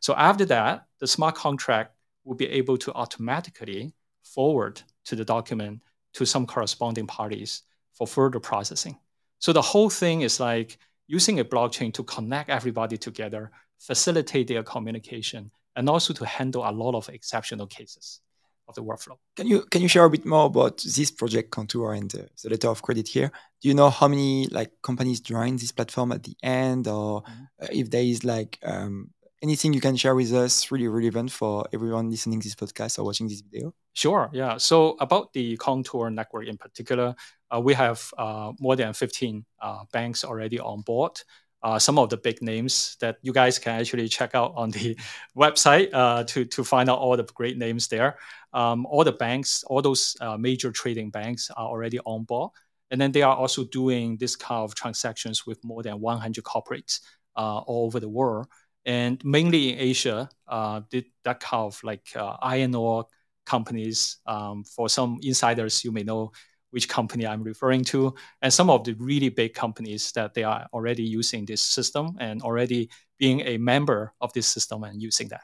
So 0.00 0.14
after 0.14 0.44
that, 0.46 0.86
the 0.98 1.06
smart 1.06 1.34
contract 1.34 1.94
will 2.24 2.36
be 2.36 2.48
able 2.48 2.76
to 2.78 2.92
automatically 2.94 3.94
forward 4.22 4.82
to 5.08 5.16
the 5.16 5.24
document 5.24 5.80
to 6.14 6.24
some 6.24 6.46
corresponding 6.46 7.06
parties 7.06 7.62
for 7.92 8.06
further 8.06 8.40
processing. 8.40 8.96
So 9.38 9.52
the 9.52 9.62
whole 9.62 9.90
thing 9.90 10.22
is 10.22 10.40
like 10.40 10.78
using 11.06 11.40
a 11.40 11.44
blockchain 11.44 11.92
to 11.94 12.02
connect 12.04 12.50
everybody 12.50 12.96
together 12.96 13.50
facilitate 13.78 14.48
their 14.48 14.62
communication, 14.62 15.50
and 15.76 15.88
also 15.88 16.12
to 16.12 16.24
handle 16.24 16.68
a 16.68 16.72
lot 16.72 16.94
of 16.94 17.08
exceptional 17.08 17.66
cases 17.66 18.20
of 18.66 18.74
the 18.74 18.82
workflow. 18.82 19.16
Can 19.36 19.46
you 19.46 19.64
can 19.70 19.82
you 19.82 19.88
share 19.88 20.04
a 20.04 20.10
bit 20.10 20.26
more 20.26 20.46
about 20.46 20.78
this 20.78 21.10
project 21.10 21.50
Contour 21.50 21.94
and 21.94 22.10
the, 22.10 22.28
the 22.42 22.50
letter 22.50 22.68
of 22.68 22.82
credit 22.82 23.08
here? 23.08 23.30
Do 23.62 23.68
you 23.68 23.74
know 23.74 23.88
how 23.88 24.08
many 24.08 24.46
like 24.48 24.72
companies 24.82 25.20
join 25.20 25.56
this 25.56 25.72
platform 25.72 26.12
at 26.12 26.24
the 26.24 26.36
end, 26.42 26.88
or 26.88 27.22
mm-hmm. 27.22 27.44
Uh, 27.60 27.66
if 27.72 27.90
there 27.90 28.02
is 28.02 28.24
like 28.24 28.56
um, 28.62 29.10
anything 29.42 29.72
you 29.72 29.80
can 29.80 29.96
share 29.96 30.14
with 30.14 30.32
us 30.32 30.70
really 30.70 30.88
relevant 30.88 31.30
for 31.30 31.66
everyone 31.72 32.10
listening 32.10 32.40
to 32.40 32.46
this 32.46 32.54
podcast 32.54 32.98
or 32.98 33.04
watching 33.04 33.28
this 33.28 33.40
video? 33.40 33.72
Sure. 33.92 34.30
Yeah. 34.32 34.56
So 34.56 34.96
about 35.00 35.32
the 35.32 35.56
Contour 35.56 36.10
network 36.10 36.46
in 36.46 36.56
particular, 36.56 37.14
uh, 37.54 37.60
we 37.60 37.74
have 37.74 38.12
uh, 38.18 38.52
more 38.60 38.76
than 38.76 38.92
15 38.92 39.44
uh, 39.60 39.84
banks 39.92 40.24
already 40.24 40.58
on 40.58 40.82
board. 40.82 41.20
Uh, 41.60 41.78
some 41.78 41.98
of 41.98 42.08
the 42.08 42.16
big 42.16 42.40
names 42.40 42.96
that 43.00 43.16
you 43.22 43.32
guys 43.32 43.58
can 43.58 43.80
actually 43.80 44.08
check 44.08 44.34
out 44.34 44.52
on 44.54 44.70
the 44.70 44.96
website 45.36 45.88
uh, 45.92 46.22
to, 46.24 46.44
to 46.44 46.62
find 46.62 46.88
out 46.88 46.98
all 46.98 47.16
the 47.16 47.24
great 47.34 47.58
names 47.58 47.88
there. 47.88 48.16
Um, 48.52 48.86
all 48.86 49.02
the 49.02 49.12
banks, 49.12 49.64
all 49.64 49.82
those 49.82 50.16
uh, 50.20 50.36
major 50.36 50.70
trading 50.70 51.10
banks 51.10 51.50
are 51.56 51.66
already 51.66 51.98
on 52.00 52.24
board. 52.24 52.52
And 52.90 53.00
then 53.00 53.12
they 53.12 53.22
are 53.22 53.36
also 53.36 53.64
doing 53.64 54.16
this 54.18 54.36
kind 54.36 54.62
of 54.62 54.74
transactions 54.74 55.46
with 55.46 55.62
more 55.64 55.82
than 55.82 56.00
100 56.00 56.44
corporates 56.44 57.00
all 57.34 57.86
over 57.86 58.00
the 58.00 58.08
world 58.08 58.46
and 58.88 59.22
mainly 59.22 59.74
in 59.74 59.78
Asia, 59.78 60.30
uh, 60.48 60.80
did 60.88 61.04
that 61.22 61.40
kind 61.40 61.66
of 61.66 61.78
like 61.84 62.08
uh, 62.16 62.38
iron 62.40 62.74
ore 62.74 63.04
companies. 63.44 64.16
Um, 64.24 64.64
for 64.64 64.88
some 64.88 65.18
insiders, 65.22 65.84
you 65.84 65.92
may 65.92 66.02
know 66.02 66.32
which 66.70 66.88
company 66.88 67.26
I'm 67.26 67.42
referring 67.42 67.84
to, 67.92 68.14
and 68.40 68.52
some 68.52 68.70
of 68.70 68.84
the 68.84 68.94
really 68.94 69.28
big 69.28 69.52
companies 69.52 70.10
that 70.12 70.32
they 70.32 70.42
are 70.42 70.66
already 70.72 71.02
using 71.02 71.44
this 71.44 71.60
system 71.62 72.16
and 72.18 72.40
already 72.40 72.88
being 73.18 73.40
a 73.42 73.58
member 73.58 74.14
of 74.22 74.32
this 74.32 74.48
system 74.48 74.84
and 74.84 75.02
using 75.02 75.28
that. 75.28 75.42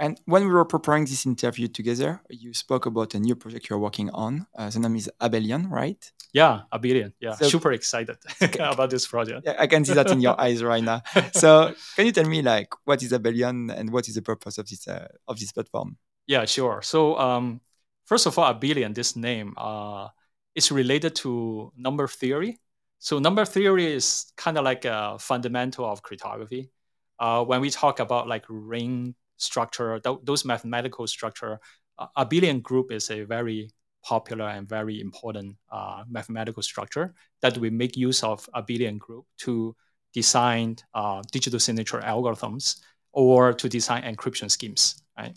And 0.00 0.18
when 0.24 0.46
we 0.46 0.50
were 0.50 0.64
preparing 0.64 1.04
this 1.04 1.26
interview 1.26 1.68
together, 1.68 2.22
you 2.30 2.54
spoke 2.54 2.86
about 2.86 3.12
a 3.14 3.20
new 3.20 3.36
project 3.36 3.68
you're 3.68 3.78
working 3.78 4.08
on. 4.10 4.46
Uh, 4.56 4.70
the 4.70 4.78
name 4.78 4.96
is 4.96 5.10
Abelian, 5.20 5.70
right? 5.70 6.10
Yeah, 6.32 6.62
Abelian. 6.72 7.12
Yeah, 7.20 7.34
so, 7.34 7.50
super 7.50 7.72
excited 7.72 8.16
about 8.58 8.88
this 8.88 9.06
project. 9.06 9.42
Yeah, 9.44 9.56
I 9.58 9.66
can 9.66 9.84
see 9.84 9.92
that 9.92 10.10
in 10.10 10.22
your 10.22 10.40
eyes 10.44 10.64
right 10.64 10.82
now. 10.82 11.02
So, 11.32 11.74
can 11.96 12.06
you 12.06 12.12
tell 12.12 12.24
me 12.24 12.40
like 12.40 12.72
what 12.86 13.02
is 13.02 13.12
Abelian 13.12 13.70
and 13.76 13.92
what 13.92 14.08
is 14.08 14.14
the 14.14 14.22
purpose 14.22 14.56
of 14.56 14.66
this 14.70 14.88
uh, 14.88 15.06
of 15.28 15.38
this 15.38 15.52
platform? 15.52 15.98
Yeah, 16.26 16.46
sure. 16.46 16.80
So, 16.80 17.18
um, 17.18 17.60
first 18.06 18.24
of 18.24 18.38
all, 18.38 18.54
Abelian, 18.54 18.94
this 18.94 19.16
name, 19.16 19.52
uh, 19.58 20.08
is 20.54 20.72
related 20.72 21.14
to 21.16 21.72
number 21.76 22.08
theory. 22.08 22.58
So, 23.00 23.18
number 23.18 23.44
theory 23.44 23.92
is 23.92 24.32
kind 24.38 24.56
of 24.56 24.64
like 24.64 24.86
a 24.86 25.18
fundamental 25.18 25.84
of 25.84 26.02
cryptography. 26.02 26.70
Uh, 27.18 27.44
when 27.44 27.60
we 27.60 27.68
talk 27.68 28.00
about 28.00 28.28
like 28.28 28.46
ring 28.48 29.14
structure, 29.40 30.00
th 30.00 30.18
those 30.24 30.44
mathematical 30.44 31.06
structure, 31.06 31.58
uh, 31.98 32.06
abelian 32.16 32.60
group 32.62 32.92
is 32.92 33.10
a 33.10 33.24
very 33.24 33.70
popular 34.02 34.48
and 34.48 34.68
very 34.68 35.00
important 35.00 35.56
uh, 35.70 36.02
mathematical 36.08 36.62
structure 36.62 37.14
that 37.42 37.58
we 37.58 37.70
make 37.70 37.96
use 37.96 38.22
of 38.22 38.48
abelian 38.54 38.98
group 38.98 39.24
to 39.36 39.74
design 40.14 40.76
uh, 40.94 41.22
digital 41.32 41.60
signature 41.60 42.00
algorithms 42.00 42.80
or 43.12 43.52
to 43.52 43.68
design 43.68 44.02
encryption 44.02 44.50
schemes, 44.50 45.02
right? 45.18 45.36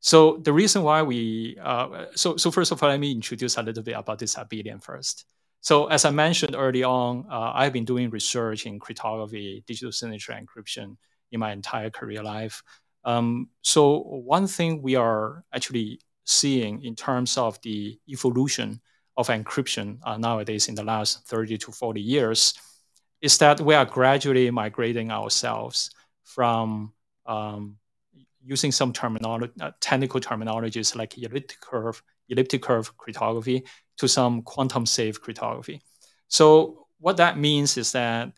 So 0.00 0.38
the 0.42 0.52
reason 0.52 0.82
why 0.82 1.02
we, 1.02 1.56
uh, 1.62 2.06
so, 2.14 2.36
so 2.36 2.50
first 2.50 2.72
of 2.72 2.82
all, 2.82 2.88
let 2.88 3.00
me 3.00 3.12
introduce 3.12 3.56
a 3.56 3.62
little 3.62 3.82
bit 3.82 3.96
about 3.96 4.18
this 4.18 4.34
abelian 4.34 4.82
first. 4.82 5.24
So 5.60 5.86
as 5.86 6.04
I 6.04 6.10
mentioned 6.10 6.56
early 6.56 6.82
on, 6.82 7.24
uh, 7.30 7.52
I've 7.54 7.72
been 7.72 7.84
doing 7.84 8.10
research 8.10 8.66
in 8.66 8.80
cryptography, 8.80 9.62
digital 9.66 9.92
signature 9.92 10.32
encryption 10.32 10.96
in 11.30 11.38
my 11.38 11.52
entire 11.52 11.88
career 11.88 12.22
life. 12.22 12.62
Um, 13.04 13.48
so 13.62 14.00
one 14.00 14.46
thing 14.46 14.82
we 14.82 14.94
are 14.94 15.44
actually 15.52 16.00
seeing 16.24 16.82
in 16.84 16.94
terms 16.94 17.36
of 17.36 17.60
the 17.62 17.98
evolution 18.08 18.80
of 19.16 19.28
encryption 19.28 19.98
uh, 20.04 20.16
nowadays 20.16 20.68
in 20.68 20.74
the 20.74 20.84
last 20.84 21.26
30 21.26 21.58
to 21.58 21.72
40 21.72 22.00
years 22.00 22.54
is 23.20 23.38
that 23.38 23.60
we 23.60 23.74
are 23.74 23.84
gradually 23.84 24.50
migrating 24.50 25.10
ourselves 25.10 25.90
from 26.24 26.92
um, 27.26 27.76
using 28.44 28.72
some 28.72 28.92
terminology, 28.92 29.52
uh, 29.60 29.70
technical 29.80 30.20
terminologies 30.20 30.96
like 30.96 31.16
elliptic 31.18 31.60
curve, 31.60 32.02
elliptic 32.28 32.62
curve 32.62 32.96
cryptography 32.96 33.64
to 33.96 34.08
some 34.08 34.42
quantum 34.42 34.86
safe 34.86 35.20
cryptography. 35.20 35.80
So 36.28 36.86
what 36.98 37.16
that 37.18 37.38
means 37.38 37.76
is 37.76 37.92
that 37.92 38.32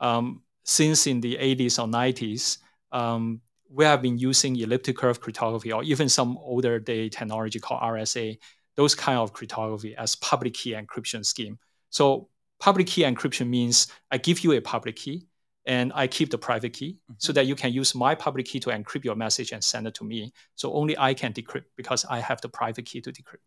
um, 0.00 0.42
since 0.64 1.06
in 1.06 1.20
the 1.20 1.36
80s 1.36 1.78
or 1.82 1.88
90s, 1.88 2.58
um, 2.92 3.40
we 3.70 3.84
have 3.84 4.02
been 4.02 4.18
using 4.18 4.56
elliptic 4.56 4.96
curve 4.96 5.20
cryptography 5.20 5.72
or 5.72 5.82
even 5.82 6.08
some 6.08 6.38
older 6.38 6.78
day 6.78 7.08
technology 7.08 7.58
called 7.58 7.80
RSA, 7.80 8.38
those 8.76 8.94
kind 8.94 9.18
of 9.18 9.32
cryptography 9.32 9.94
as 9.96 10.16
public 10.16 10.54
key 10.54 10.72
encryption 10.72 11.24
scheme. 11.24 11.58
So 11.90 12.28
public 12.60 12.86
key 12.86 13.02
encryption 13.02 13.48
means 13.48 13.88
I 14.10 14.18
give 14.18 14.40
you 14.40 14.52
a 14.52 14.60
public 14.60 14.96
key 14.96 15.26
and 15.66 15.92
I 15.94 16.06
keep 16.06 16.30
the 16.30 16.38
private 16.38 16.72
key 16.72 16.92
mm-hmm. 16.92 17.14
so 17.18 17.32
that 17.34 17.46
you 17.46 17.54
can 17.54 17.72
use 17.72 17.94
my 17.94 18.14
public 18.14 18.46
key 18.46 18.58
to 18.60 18.70
encrypt 18.70 19.04
your 19.04 19.14
message 19.14 19.52
and 19.52 19.62
send 19.62 19.86
it 19.86 19.94
to 19.94 20.04
me. 20.04 20.32
So 20.54 20.72
only 20.72 20.96
I 20.98 21.14
can 21.14 21.32
decrypt 21.32 21.64
because 21.76 22.04
I 22.08 22.20
have 22.20 22.40
the 22.40 22.48
private 22.48 22.86
key 22.86 23.00
to 23.02 23.12
decrypt. 23.12 23.44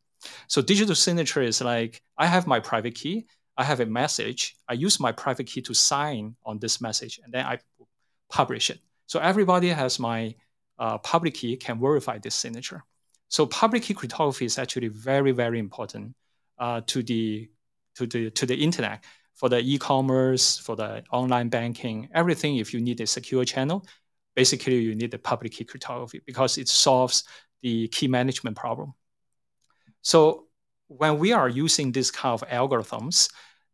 So 0.47 0.61
digital 0.61 0.95
signature 0.95 1.41
is 1.41 1.61
like 1.61 2.01
I 2.17 2.27
have 2.27 2.45
my 2.45 2.59
private 2.59 2.93
key, 2.93 3.25
I 3.57 3.63
have 3.63 3.79
a 3.79 3.85
message, 3.87 4.55
I 4.67 4.73
use 4.73 4.99
my 4.99 5.11
private 5.11 5.47
key 5.47 5.61
to 5.63 5.73
sign 5.73 6.35
on 6.45 6.59
this 6.59 6.79
message, 6.79 7.19
and 7.23 7.33
then 7.33 7.45
I 7.45 7.57
publish 8.29 8.69
it. 8.69 8.79
So 9.11 9.19
everybody 9.19 9.67
has 9.67 9.99
my 9.99 10.35
uh, 10.79 10.97
public 10.99 11.33
key 11.33 11.57
can 11.57 11.81
verify 11.81 12.17
this 12.17 12.33
signature. 12.33 12.85
So 13.27 13.45
public 13.45 13.83
key 13.83 13.93
cryptography 13.93 14.45
is 14.45 14.57
actually 14.57 14.87
very, 14.87 15.33
very 15.33 15.59
important 15.59 16.15
uh, 16.57 16.79
to 16.87 17.03
the 17.03 17.49
to 17.95 18.07
the 18.07 18.29
to 18.29 18.45
the 18.45 18.55
internet 18.55 19.03
for 19.33 19.49
the 19.49 19.59
e-commerce, 19.59 20.57
for 20.59 20.77
the 20.77 21.03
online 21.11 21.49
banking, 21.49 22.07
everything. 22.13 22.55
If 22.55 22.73
you 22.73 22.79
need 22.79 23.01
a 23.01 23.05
secure 23.05 23.43
channel, 23.43 23.85
basically 24.33 24.79
you 24.79 24.95
need 24.95 25.11
the 25.11 25.19
public 25.19 25.51
key 25.51 25.65
cryptography 25.65 26.21
because 26.25 26.57
it 26.57 26.69
solves 26.69 27.25
the 27.61 27.89
key 27.89 28.07
management 28.07 28.55
problem. 28.55 28.93
So 30.03 30.47
when 30.87 31.19
we 31.19 31.33
are 31.33 31.49
using 31.49 31.91
this 31.91 32.11
kind 32.11 32.31
of 32.31 32.47
algorithms, 32.47 33.29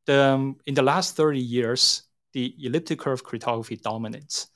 the, 0.07 0.19
um, 0.19 0.55
in 0.65 0.73
the 0.73 0.81
last 0.81 1.15
30 1.15 1.39
years, 1.39 2.01
the 2.33 2.55
elliptic 2.59 2.97
curve 2.97 3.23
cryptography 3.23 3.75
dominates. 3.75 4.47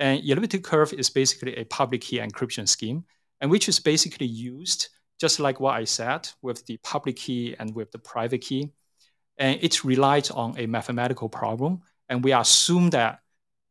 And 0.00 0.24
elliptic 0.24 0.64
curve 0.64 0.94
is 0.94 1.10
basically 1.10 1.54
a 1.56 1.64
public 1.64 2.00
key 2.00 2.18
encryption 2.18 2.66
scheme, 2.66 3.04
and 3.40 3.50
which 3.50 3.68
is 3.68 3.78
basically 3.78 4.26
used 4.26 4.88
just 5.20 5.38
like 5.38 5.60
what 5.60 5.74
I 5.74 5.84
said 5.84 6.26
with 6.40 6.64
the 6.64 6.78
public 6.78 7.16
key 7.16 7.54
and 7.58 7.74
with 7.74 7.92
the 7.92 7.98
private 7.98 8.40
key. 8.40 8.72
And 9.36 9.62
it 9.62 9.84
relies 9.84 10.30
on 10.30 10.58
a 10.58 10.66
mathematical 10.66 11.28
problem, 11.28 11.82
and 12.08 12.24
we 12.24 12.32
assume 12.32 12.88
that 12.90 13.20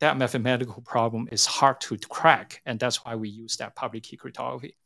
that 0.01 0.17
mathematical 0.17 0.81
problem 0.83 1.27
is 1.31 1.47
hard 1.47 1.81
to 1.81 1.97
crack, 1.97 2.61
and 2.65 2.79
that's 2.79 3.03
why 3.03 3.15
we 3.15 3.27
use 3.27 3.57
that 3.57 3.75
public 3.75 4.03
key 4.03 4.15
cryptography. 4.15 4.77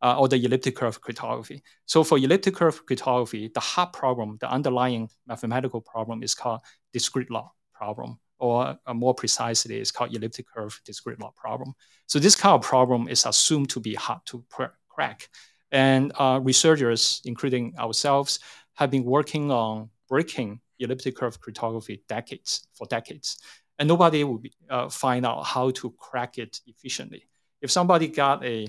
Uh, 0.00 0.16
or 0.16 0.28
the 0.28 0.36
elliptic 0.36 0.76
curve 0.76 1.00
cryptography. 1.00 1.60
So 1.86 2.04
for 2.04 2.18
elliptic 2.18 2.54
curve 2.54 2.86
cryptography, 2.86 3.50
the 3.52 3.58
hard 3.58 3.92
problem, 3.92 4.38
the 4.40 4.48
underlying 4.48 5.10
mathematical 5.26 5.80
problem 5.80 6.22
is 6.22 6.36
called 6.36 6.60
discrete 6.92 7.32
log 7.32 7.48
problem 7.74 8.20
or 8.38 8.78
uh, 8.86 8.94
more 8.94 9.14
precisely, 9.14 9.76
it's 9.76 9.90
called 9.90 10.14
elliptic 10.14 10.46
curve 10.48 10.80
discrete 10.84 11.20
log 11.20 11.34
problem. 11.34 11.74
So 12.06 12.18
this 12.18 12.34
kind 12.34 12.54
of 12.54 12.62
problem 12.62 13.08
is 13.08 13.26
assumed 13.26 13.70
to 13.70 13.80
be 13.80 13.94
hard 13.94 14.20
to 14.26 14.44
crack. 14.88 15.28
And 15.70 16.12
uh, 16.18 16.40
researchers, 16.42 17.20
including 17.24 17.74
ourselves, 17.78 18.40
have 18.74 18.90
been 18.90 19.04
working 19.04 19.50
on 19.50 19.90
breaking 20.08 20.60
elliptic 20.78 21.16
curve 21.16 21.40
cryptography 21.40 22.02
decades, 22.08 22.66
for 22.74 22.86
decades. 22.86 23.38
And 23.78 23.88
nobody 23.88 24.24
will 24.24 24.38
be, 24.38 24.52
uh, 24.70 24.88
find 24.88 25.26
out 25.26 25.44
how 25.44 25.70
to 25.70 25.90
crack 25.98 26.38
it 26.38 26.60
efficiently. 26.66 27.28
If 27.60 27.70
somebody 27.70 28.08
got 28.08 28.44
a, 28.44 28.68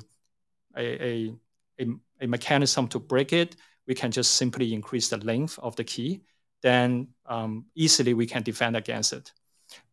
a, 0.75 1.33
a, 1.79 1.87
a, 2.21 2.27
mechanism 2.27 2.87
to 2.89 2.99
break 2.99 3.33
it, 3.33 3.55
we 3.87 3.95
can 3.95 4.11
just 4.11 4.35
simply 4.35 4.73
increase 4.73 5.09
the 5.09 5.17
length 5.17 5.57
of 5.59 5.75
the 5.75 5.83
key, 5.83 6.21
then 6.61 7.07
um, 7.25 7.65
easily 7.75 8.13
we 8.13 8.25
can 8.25 8.43
defend 8.43 8.75
against 8.75 9.13
it 9.13 9.31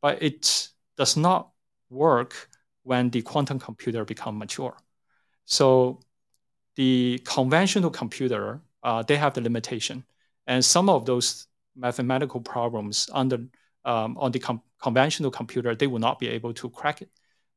but 0.00 0.22
it 0.22 0.68
does 0.96 1.16
not 1.16 1.50
work 1.90 2.48
when 2.82 3.10
the 3.10 3.22
quantum 3.22 3.58
computer 3.58 4.04
become 4.04 4.38
mature. 4.38 4.76
So 5.44 6.00
the 6.76 7.20
conventional 7.24 7.90
computer, 7.90 8.60
uh, 8.82 9.02
they 9.02 9.16
have 9.16 9.34
the 9.34 9.40
limitation. 9.40 10.04
And 10.46 10.64
some 10.64 10.88
of 10.88 11.06
those 11.06 11.46
mathematical 11.74 12.40
problems 12.40 13.10
under, 13.12 13.38
um, 13.84 14.16
on 14.18 14.32
the 14.32 14.38
com 14.38 14.62
conventional 14.80 15.30
computer, 15.30 15.74
they 15.74 15.86
will 15.86 15.98
not 15.98 16.18
be 16.18 16.28
able 16.28 16.52
to 16.54 16.70
crack 16.70 17.02
it. 17.02 17.10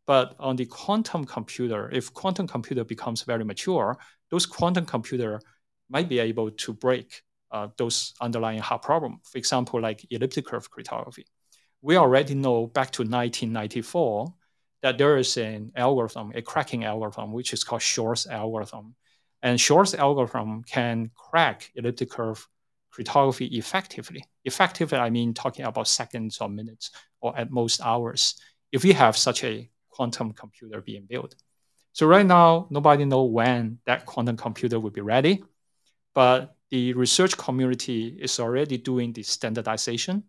But 0.07 0.35
on 0.39 0.55
the 0.55 0.65
quantum 0.65 1.25
computer, 1.25 1.89
if 1.91 2.13
quantum 2.13 2.47
computer 2.47 2.83
becomes 2.83 3.23
very 3.23 3.43
mature, 3.43 3.97
those 4.31 4.45
quantum 4.45 4.85
computer 4.85 5.41
might 5.89 6.09
be 6.09 6.19
able 6.19 6.49
to 6.49 6.73
break 6.73 7.21
uh, 7.51 7.67
those 7.77 8.13
underlying 8.21 8.59
hard 8.59 8.81
problem. 8.81 9.19
For 9.23 9.37
example, 9.37 9.81
like 9.81 10.05
elliptic 10.09 10.45
curve 10.45 10.69
cryptography 10.71 11.25
we 11.81 11.97
already 11.97 12.35
know 12.35 12.67
back 12.67 12.91
to 12.91 13.03
1994 13.03 14.33
that 14.81 14.97
there 14.97 15.17
is 15.17 15.35
an 15.37 15.71
algorithm, 15.75 16.31
a 16.35 16.41
cracking 16.41 16.83
algorithm, 16.83 17.31
which 17.31 17.53
is 17.53 17.63
called 17.63 17.81
Shor's 17.81 18.27
algorithm. 18.27 18.95
And 19.41 19.59
Shor's 19.59 19.95
algorithm 19.95 20.63
can 20.63 21.11
crack 21.15 21.71
elliptic 21.75 22.09
curve 22.09 22.47
cryptography 22.91 23.45
effectively. 23.57 24.23
Effectively, 24.45 24.97
I 24.97 25.09
mean 25.09 25.33
talking 25.33 25.65
about 25.65 25.87
seconds 25.87 26.39
or 26.39 26.49
minutes 26.49 26.91
or 27.21 27.37
at 27.37 27.51
most 27.51 27.81
hours. 27.81 28.35
If 28.71 28.83
we 28.83 28.93
have 28.93 29.17
such 29.17 29.43
a 29.43 29.69
quantum 29.89 30.33
computer 30.33 30.81
being 30.81 31.05
built. 31.05 31.35
So 31.91 32.07
right 32.07 32.25
now, 32.25 32.67
nobody 32.69 33.03
know 33.05 33.23
when 33.23 33.79
that 33.85 34.05
quantum 34.05 34.37
computer 34.37 34.79
will 34.79 34.91
be 34.91 35.01
ready, 35.01 35.43
but 36.13 36.55
the 36.69 36.93
research 36.93 37.35
community 37.35 38.17
is 38.21 38.39
already 38.39 38.77
doing 38.77 39.11
the 39.11 39.23
standardization 39.23 40.23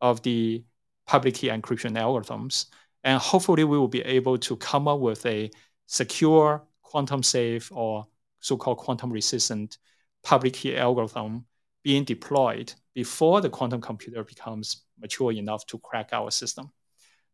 of 0.00 0.22
the 0.22 0.64
public 1.06 1.34
key 1.34 1.48
encryption 1.48 1.96
algorithms. 1.96 2.66
And 3.04 3.20
hopefully 3.20 3.64
we 3.64 3.78
will 3.78 3.88
be 3.88 4.02
able 4.02 4.38
to 4.38 4.56
come 4.56 4.86
up 4.88 5.00
with 5.00 5.24
a 5.26 5.50
secure, 5.86 6.62
quantum 6.82 7.22
safe, 7.22 7.70
or 7.72 8.06
so-called 8.40 8.78
quantum 8.78 9.12
resistant 9.12 9.78
public 10.22 10.52
key 10.54 10.76
algorithm 10.76 11.44
being 11.82 12.04
deployed 12.04 12.72
before 12.94 13.40
the 13.40 13.50
quantum 13.50 13.80
computer 13.80 14.22
becomes 14.22 14.84
mature 15.00 15.32
enough 15.32 15.66
to 15.66 15.78
crack 15.78 16.10
our 16.12 16.30
system. 16.30 16.70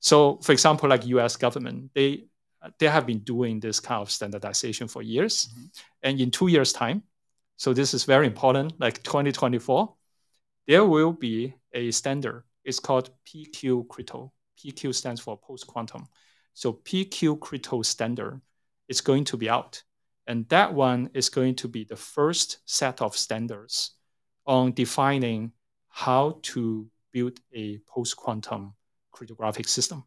So 0.00 0.38
for 0.42 0.52
example, 0.52 0.88
like 0.88 1.06
US 1.06 1.36
government, 1.36 1.90
they 1.94 2.28
they 2.78 2.88
have 2.88 3.06
been 3.06 3.20
doing 3.20 3.60
this 3.60 3.78
kind 3.80 4.00
of 4.00 4.10
standardization 4.10 4.88
for 4.88 5.02
years. 5.02 5.46
Mm-hmm. 5.46 5.66
And 6.02 6.20
in 6.20 6.30
two 6.30 6.48
years' 6.48 6.72
time, 6.72 7.02
so 7.56 7.72
this 7.72 7.94
is 7.94 8.04
very 8.04 8.26
important, 8.26 8.80
like 8.80 9.02
2024, 9.02 9.94
there 10.66 10.84
will 10.84 11.12
be 11.12 11.54
a 11.72 11.90
standard. 11.90 12.44
It's 12.68 12.78
called 12.78 13.08
PQ 13.26 13.88
Crypto. 13.88 14.30
PQ 14.58 14.94
stands 14.94 15.22
for 15.22 15.38
post 15.38 15.66
quantum. 15.66 16.06
So 16.52 16.74
PQ 16.74 17.40
Crypto 17.40 17.80
standard 17.80 18.42
is 18.88 19.00
going 19.00 19.24
to 19.24 19.38
be 19.38 19.48
out. 19.48 19.82
And 20.26 20.46
that 20.50 20.74
one 20.74 21.08
is 21.14 21.30
going 21.30 21.54
to 21.56 21.68
be 21.68 21.84
the 21.84 21.96
first 21.96 22.58
set 22.66 23.00
of 23.00 23.16
standards 23.16 23.92
on 24.44 24.72
defining 24.72 25.52
how 25.88 26.40
to 26.42 26.86
build 27.10 27.40
a 27.54 27.78
post 27.88 28.18
quantum 28.18 28.74
cryptographic 29.12 29.66
system. 29.66 30.04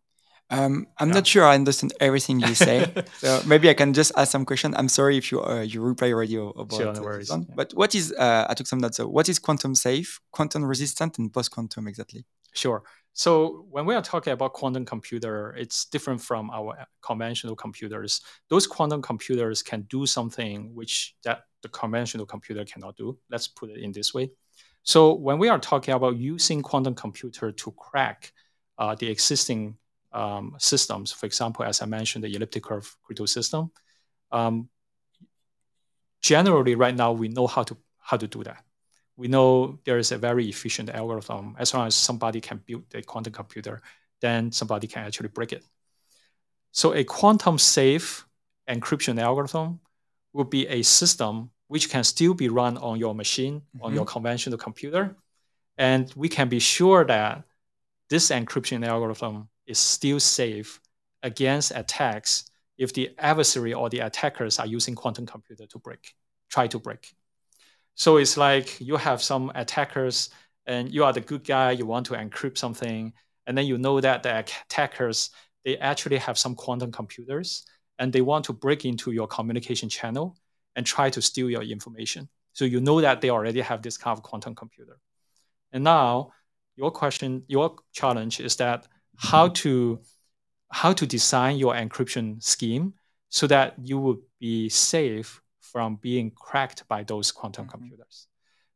Um, 0.51 0.85
I'm 0.99 1.07
yeah. 1.07 1.15
not 1.15 1.25
sure 1.25 1.45
I 1.45 1.55
understand 1.55 1.93
everything 1.99 2.41
you 2.41 2.53
say, 2.53 2.93
so 3.17 3.41
maybe 3.47 3.69
I 3.69 3.73
can 3.73 3.93
just 3.93 4.11
ask 4.15 4.31
some 4.31 4.45
question. 4.45 4.75
I'm 4.75 4.89
sorry 4.89 5.17
if 5.17 5.31
you 5.31 5.41
uh, 5.41 5.61
you 5.61 5.81
reply 5.81 6.11
already 6.11 6.35
about 6.35 6.73
sure, 6.73 6.93
no 6.93 7.01
worries. 7.01 7.31
One. 7.31 7.47
But 7.55 7.71
what 7.73 7.95
is 7.95 8.11
uh, 8.11 8.45
I 8.49 8.53
took 8.53 8.67
some 8.67 8.79
notes. 8.79 8.97
So 8.97 9.07
what 9.07 9.29
is 9.29 9.39
quantum 9.39 9.73
safe, 9.73 10.19
quantum 10.31 10.65
resistant, 10.65 11.17
and 11.17 11.33
post 11.33 11.51
quantum 11.51 11.87
exactly? 11.87 12.25
Sure. 12.53 12.83
So 13.13 13.65
when 13.69 13.85
we 13.85 13.93
are 13.93 14.01
talking 14.01 14.33
about 14.33 14.53
quantum 14.53 14.85
computer, 14.85 15.53
it's 15.57 15.85
different 15.85 16.21
from 16.21 16.49
our 16.49 16.85
conventional 17.01 17.55
computers. 17.55 18.21
Those 18.49 18.65
quantum 18.65 19.01
computers 19.01 19.61
can 19.61 19.81
do 19.83 20.05
something 20.05 20.73
which 20.73 21.15
that 21.23 21.43
the 21.61 21.69
conventional 21.69 22.25
computer 22.25 22.63
cannot 22.65 22.95
do. 22.95 23.17
Let's 23.29 23.47
put 23.47 23.69
it 23.69 23.77
in 23.77 23.91
this 23.91 24.13
way. 24.13 24.31
So 24.83 25.13
when 25.13 25.37
we 25.37 25.49
are 25.49 25.59
talking 25.59 25.93
about 25.93 26.17
using 26.17 26.61
quantum 26.61 26.95
computer 26.95 27.51
to 27.51 27.71
crack 27.71 28.31
uh, 28.77 28.95
the 28.95 29.09
existing 29.09 29.77
um, 30.13 30.55
systems, 30.57 31.11
for 31.11 31.25
example, 31.25 31.65
as 31.65 31.81
I 31.81 31.85
mentioned, 31.85 32.23
the 32.23 32.33
elliptic 32.33 32.63
curve 32.63 32.95
crypto 33.03 33.25
system. 33.25 33.71
Um, 34.31 34.69
generally, 36.21 36.75
right 36.75 36.95
now 36.95 37.11
we 37.11 37.27
know 37.27 37.47
how 37.47 37.63
to 37.63 37.77
how 37.99 38.17
to 38.17 38.27
do 38.27 38.43
that. 38.43 38.63
We 39.21 39.27
know 39.27 39.77
there 39.85 39.99
is 39.99 40.11
a 40.11 40.17
very 40.17 40.49
efficient 40.49 40.89
algorithm. 40.89 41.55
As 41.59 41.75
long 41.75 41.85
as 41.85 41.93
somebody 41.93 42.41
can 42.41 42.59
build 42.65 42.85
a 42.95 43.03
quantum 43.03 43.33
computer, 43.33 43.79
then 44.19 44.51
somebody 44.51 44.87
can 44.87 45.05
actually 45.05 45.29
break 45.29 45.53
it. 45.53 45.63
So 46.71 46.95
a 46.95 47.03
quantum 47.03 47.59
safe 47.59 48.25
encryption 48.67 49.21
algorithm 49.21 49.79
will 50.33 50.45
be 50.45 50.67
a 50.67 50.81
system 50.81 51.51
which 51.67 51.91
can 51.91 52.03
still 52.03 52.33
be 52.33 52.49
run 52.49 52.77
on 52.79 52.97
your 52.97 53.13
machine, 53.13 53.61
mm-hmm. 53.61 53.85
on 53.85 53.93
your 53.93 54.05
conventional 54.05 54.57
computer. 54.57 55.15
And 55.77 56.11
we 56.15 56.27
can 56.27 56.49
be 56.49 56.57
sure 56.57 57.05
that 57.05 57.43
this 58.09 58.31
encryption 58.31 58.83
algorithm 58.83 59.49
is 59.67 59.77
still 59.77 60.19
safe 60.19 60.81
against 61.21 61.73
attacks 61.75 62.49
if 62.79 62.91
the 62.91 63.11
adversary 63.19 63.71
or 63.75 63.87
the 63.87 63.99
attackers 63.99 64.57
are 64.57 64.65
using 64.65 64.95
quantum 64.95 65.27
computer 65.27 65.67
to 65.67 65.77
break, 65.77 66.15
try 66.49 66.65
to 66.65 66.79
break. 66.79 67.13
So 67.95 68.17
it's 68.17 68.37
like 68.37 68.79
you 68.79 68.95
have 68.97 69.21
some 69.21 69.51
attackers 69.55 70.29
and 70.65 70.93
you 70.93 71.03
are 71.03 71.13
the 71.13 71.21
good 71.21 71.43
guy, 71.43 71.71
you 71.71 71.85
want 71.85 72.05
to 72.07 72.13
encrypt 72.13 72.57
something, 72.57 73.13
and 73.47 73.57
then 73.57 73.65
you 73.65 73.77
know 73.77 73.99
that 73.99 74.23
the 74.23 74.39
attackers, 74.39 75.31
they 75.65 75.77
actually 75.77 76.17
have 76.17 76.37
some 76.37 76.55
quantum 76.55 76.91
computers 76.91 77.65
and 77.99 78.11
they 78.11 78.21
want 78.21 78.45
to 78.45 78.53
break 78.53 78.85
into 78.85 79.11
your 79.11 79.27
communication 79.27 79.89
channel 79.89 80.37
and 80.75 80.85
try 80.85 81.09
to 81.09 81.21
steal 81.21 81.49
your 81.49 81.63
information. 81.63 82.29
So 82.53 82.65
you 82.65 82.79
know 82.79 83.01
that 83.01 83.21
they 83.21 83.29
already 83.29 83.61
have 83.61 83.81
this 83.81 83.97
kind 83.97 84.17
of 84.17 84.23
quantum 84.23 84.55
computer. 84.55 84.99
And 85.71 85.83
now 85.83 86.31
your 86.75 86.91
question, 86.91 87.43
your 87.47 87.75
challenge 87.93 88.39
is 88.39 88.55
that 88.57 88.87
how 89.17 89.49
to 89.49 90.01
how 90.71 90.93
to 90.93 91.05
design 91.05 91.57
your 91.57 91.73
encryption 91.73 92.41
scheme 92.41 92.93
so 93.29 93.45
that 93.47 93.75
you 93.83 93.99
would 93.99 94.19
be 94.39 94.69
safe 94.69 95.41
from 95.71 95.97
being 96.01 96.31
cracked 96.31 96.87
by 96.87 97.03
those 97.03 97.31
quantum 97.31 97.65
mm-hmm. 97.65 97.71
computers. 97.71 98.27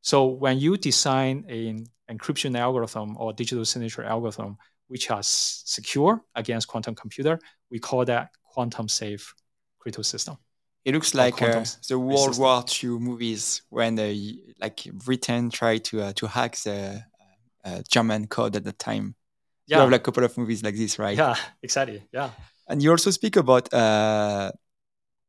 So 0.01 0.25
when 0.25 0.59
you 0.59 0.77
design 0.77 1.45
an 1.49 1.85
encryption 2.09 2.57
algorithm 2.57 3.17
or 3.17 3.33
digital 3.33 3.65
signature 3.65 4.03
algorithm 4.03 4.57
which 4.87 5.09
are 5.09 5.23
secure 5.23 6.23
against 6.35 6.67
quantum 6.67 6.93
computer, 6.93 7.39
we 7.71 7.79
call 7.79 8.05
that 8.05 8.29
quantum 8.43 8.87
safe 8.87 9.33
crypto 9.79 10.03
system. 10.03 10.37
It 10.83 10.93
looks 10.93 11.15
like 11.15 11.41
uh, 11.41 11.65
the 11.89 11.97
World 11.97 12.37
War 12.37 12.63
II 12.83 12.99
movies 12.99 13.63
when 13.69 13.97
uh, 13.97 14.13
like 14.61 14.83
Britain 14.93 15.49
tried 15.49 15.83
to 15.85 16.01
uh, 16.03 16.13
to 16.13 16.27
hack 16.27 16.55
the 16.57 17.03
uh, 17.63 17.81
German 17.89 18.27
code 18.27 18.55
at 18.55 18.63
the 18.63 18.71
time 18.71 19.15
yeah. 19.67 19.77
you 19.77 19.81
have 19.81 19.91
like 19.91 20.01
a 20.01 20.03
couple 20.03 20.23
of 20.23 20.37
movies 20.37 20.63
like 20.63 20.75
this, 20.75 20.99
right? 20.99 21.17
Yeah, 21.17 21.35
exactly. 21.63 22.03
Yeah. 22.11 22.31
And 22.67 22.81
you 22.81 22.91
also 22.91 23.11
speak 23.11 23.35
about 23.35 23.73
uh, 23.73 24.51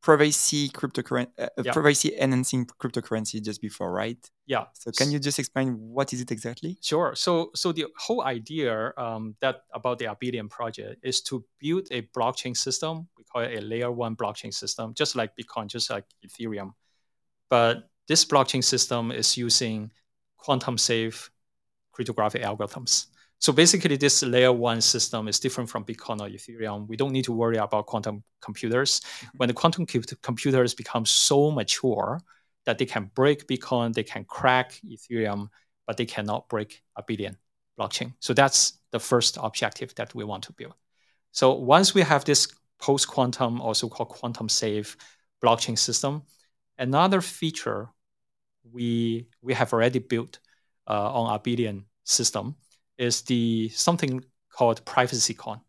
privacy 0.07 0.69
cryptocurrency, 0.69 1.33
uh, 1.37 1.49
yeah. 1.65 1.73
privacy 1.73 2.17
enhancing 2.17 2.65
cryptocurrency 2.65 3.43
just 3.43 3.61
before, 3.61 3.91
right? 3.91 4.31
Yeah. 4.47 4.67
So 4.73 4.93
can 4.93 5.11
you 5.11 5.19
just 5.19 5.41
explain 5.41 5.73
what 5.81 6.13
is 6.13 6.21
it 6.21 6.31
exactly? 6.31 6.79
Sure. 6.81 7.17
So 7.17 7.51
so 7.57 7.73
the 7.73 7.87
whole 7.99 8.23
idea 8.23 8.93
um, 8.97 9.35
that 9.41 9.63
about 9.75 9.99
the 9.99 10.05
Abelian 10.05 10.49
project 10.49 11.01
is 11.03 11.23
to 11.23 11.45
build 11.59 11.89
a 11.91 12.03
blockchain 12.17 12.57
system. 12.57 13.09
We 13.19 13.25
call 13.25 13.43
it 13.43 13.59
a 13.59 13.61
layer 13.61 13.91
one 13.91 14.15
blockchain 14.15 14.55
system, 14.55 14.95
just 14.95 15.17
like 15.17 15.33
Bitcoin, 15.35 15.67
just 15.67 15.91
like 15.91 16.05
Ethereum. 16.25 16.71
But 17.51 17.91
this 18.07 18.25
blockchain 18.25 18.63
system 18.63 19.11
is 19.11 19.37
using 19.37 19.91
quantum 20.37 20.79
safe 20.79 21.33
cryptographic 21.91 22.43
algorithms. 22.43 23.07
So 23.39 23.53
basically, 23.53 23.97
this 23.97 24.23
layer 24.23 24.53
one 24.53 24.81
system 24.81 25.29
is 25.29 25.39
different 25.39 25.69
from 25.69 25.85
Bitcoin 25.85 26.21
or 26.21 26.29
Ethereum. 26.29 26.89
We 26.89 26.97
don't 26.97 27.13
need 27.13 27.25
to 27.25 27.33
worry 27.33 27.59
about 27.59 27.87
quantum 27.87 28.25
computers. 28.41 29.01
Mm-hmm. 29.01 29.37
When 29.37 29.49
the 29.49 29.55
quantum 29.55 29.87
computers 29.87 30.75
become 30.75 31.05
so 31.05 31.51
mature 31.51 32.21
that 32.65 32.79
they 32.79 32.87
can 32.87 33.11
break 33.15 33.47
Bitcoin, 33.47 33.95
they 33.95 34.03
can 34.03 34.25
crack 34.25 34.81
Ethereum, 34.85 35.49
but 35.87 35.97
they 35.97 36.07
cannot 36.07 36.49
break 36.49 36.83
Abelian 36.99 37.37
blockchain. 37.79 38.15
So 38.21 38.33
that's 38.33 38.79
the 38.91 38.99
first 38.99 39.39
objective 39.41 39.95
that 39.97 40.15
we 40.15 40.25
want 40.25 40.45
to 40.45 40.53
build. 40.53 40.75
So 41.33 41.53
once 41.55 41.95
we 41.95 42.01
have 42.01 42.25
this 42.25 42.49
post-quantum, 42.79 43.61
also 43.61 43.89
called 43.89 44.09
quantum 44.09 44.49
safe 44.49 44.97
blockchain 45.43 45.79
system, 45.79 46.23
another 46.79 47.21
feature 47.21 47.91
we 48.73 49.29
we 49.43 49.55
have 49.55 49.73
already 49.73 49.99
built 49.99 50.41
uh, 50.89 51.13
on 51.13 51.39
Abelian 51.39 51.85
system 52.05 52.57
is 52.99 53.23
the 53.23 53.69
something 53.71 54.25
called 54.53 54.85
PrivacyCoin. 54.85 55.61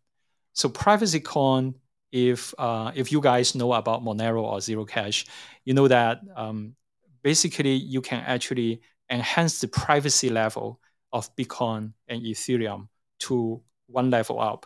So 0.54 0.70
PrivacyCoin, 0.70 1.76
if 2.12 2.54
uh, 2.58 2.92
if 2.96 3.12
you 3.12 3.22
guys 3.22 3.56
know 3.56 3.74
about 3.74 4.04
Monero 4.04 4.42
or 4.44 4.62
Zero 4.62 4.86
Cash, 4.86 5.26
you 5.66 5.74
know 5.74 5.88
that 5.88 6.22
um, 6.36 6.76
basically 7.22 7.74
you 7.74 8.02
can 8.02 8.24
actually 8.26 8.82
enhance 9.10 9.60
the 9.60 9.68
privacy 9.68 10.30
level 10.30 10.80
of 11.12 11.34
Bitcoin 11.36 11.94
and 12.08 12.22
Ethereum 12.22 12.88
to 13.20 13.62
one 13.88 14.10
level 14.10 14.40
up. 14.40 14.66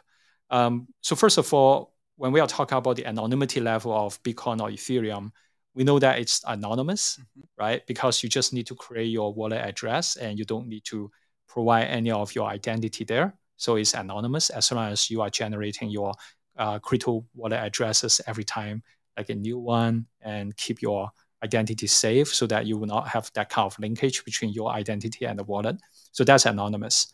Um, 0.50 0.88
so 1.02 1.16
first 1.16 1.38
of 1.38 1.54
all, 1.54 1.94
when 2.18 2.32
we 2.32 2.40
are 2.40 2.48
talking 2.48 2.78
about 2.78 2.98
the 2.98 3.06
anonymity 3.06 3.60
level 3.60 3.94
of 3.94 4.22
Bitcoin 4.24 4.62
or 4.62 4.70
Ethereum, 4.70 5.32
we 5.74 5.84
know 5.84 6.00
that 6.00 6.20
it's 6.20 6.44
anonymous, 6.48 7.18
mm-hmm. 7.18 7.42
right? 7.58 7.86
Because 7.88 8.22
you 8.24 8.30
just 8.30 8.54
need 8.54 8.68
to 8.68 8.76
create 8.76 9.08
your 9.10 9.34
wallet 9.34 9.62
address 9.62 10.18
and 10.18 10.38
you 10.38 10.46
don't 10.46 10.68
need 10.68 10.84
to 10.86 11.10
provide 11.52 11.84
any 11.84 12.12
of 12.12 12.34
your 12.34 12.48
identity 12.48 13.04
there. 13.04 13.36
So 13.58 13.76
it's 13.76 13.94
anonymous 13.94 14.50
as 14.50 14.72
long 14.72 14.92
as 14.92 15.10
you 15.12 15.22
are 15.22 15.30
generating 15.30 15.90
your 15.90 16.14
uh, 16.58 16.80
crypto 16.80 17.26
wallet 17.36 17.60
addresses 17.60 18.22
every 18.26 18.44
time, 18.44 18.82
like 19.18 19.30
a 19.30 19.36
new 19.36 19.60
one, 19.60 20.08
and 20.22 20.56
keep 20.56 20.82
your 20.82 21.12
identity 21.44 21.88
safe 21.88 22.34
so 22.34 22.48
that 22.48 22.66
you 22.66 22.78
will 22.78 22.88
not 22.88 23.08
have 23.08 23.30
that 23.34 23.50
kind 23.50 23.66
of 23.66 23.78
linkage 23.80 24.24
between 24.24 24.52
your 24.54 24.72
identity 24.72 25.26
and 25.26 25.38
the 25.38 25.44
wallet. 25.44 25.76
So 26.12 26.24
that's 26.24 26.46
anonymous. 26.46 27.08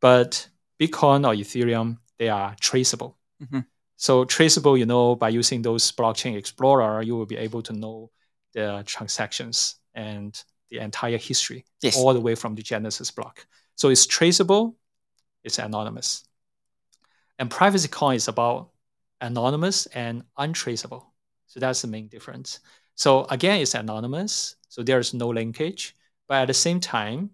But 0.00 0.48
Bitcoin 0.80 1.26
or 1.26 1.34
Ethereum, 1.34 1.98
they 2.18 2.28
are 2.28 2.56
traceable. 2.60 3.18
Mm-hmm. 3.42 3.60
So 3.96 4.24
traceable, 4.24 4.76
you 4.76 4.86
know, 4.86 5.14
by 5.14 5.28
using 5.28 5.62
those 5.62 5.92
blockchain 5.92 6.36
explorer, 6.36 7.02
you 7.02 7.16
will 7.16 7.26
be 7.26 7.36
able 7.36 7.62
to 7.62 7.72
know 7.72 8.10
the 8.54 8.82
transactions 8.86 9.76
and 9.94 10.42
the 10.70 10.78
entire 10.78 11.18
history 11.18 11.64
yes. 11.82 11.96
all 11.96 12.14
the 12.14 12.20
way 12.20 12.34
from 12.34 12.54
the 12.54 12.62
genesis 12.62 13.10
block. 13.10 13.46
So 13.76 13.88
it's 13.88 14.06
traceable, 14.06 14.76
it's 15.44 15.58
anonymous. 15.58 16.24
And 17.38 17.50
privacy 17.50 17.88
coin 17.88 18.16
is 18.16 18.28
about 18.28 18.70
anonymous 19.20 19.86
and 19.86 20.22
untraceable. 20.36 21.12
So 21.46 21.60
that's 21.60 21.82
the 21.82 21.88
main 21.88 22.08
difference. 22.08 22.60
So 22.94 23.24
again, 23.24 23.60
it's 23.60 23.74
anonymous, 23.74 24.56
so 24.68 24.82
there's 24.82 25.14
no 25.14 25.28
linkage. 25.28 25.96
But 26.28 26.42
at 26.42 26.46
the 26.46 26.54
same 26.54 26.80
time, 26.80 27.30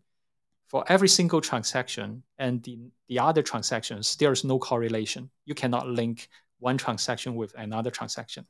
for 0.68 0.84
every 0.88 1.08
single 1.08 1.40
transaction 1.40 2.22
and 2.38 2.62
the, 2.62 2.78
the 3.08 3.18
other 3.18 3.42
transactions, 3.42 4.16
there's 4.16 4.44
no 4.44 4.58
correlation. 4.58 5.30
You 5.46 5.54
cannot 5.54 5.88
link 5.88 6.28
one 6.58 6.76
transaction 6.76 7.34
with 7.34 7.54
another 7.56 7.90
transaction. 7.90 8.46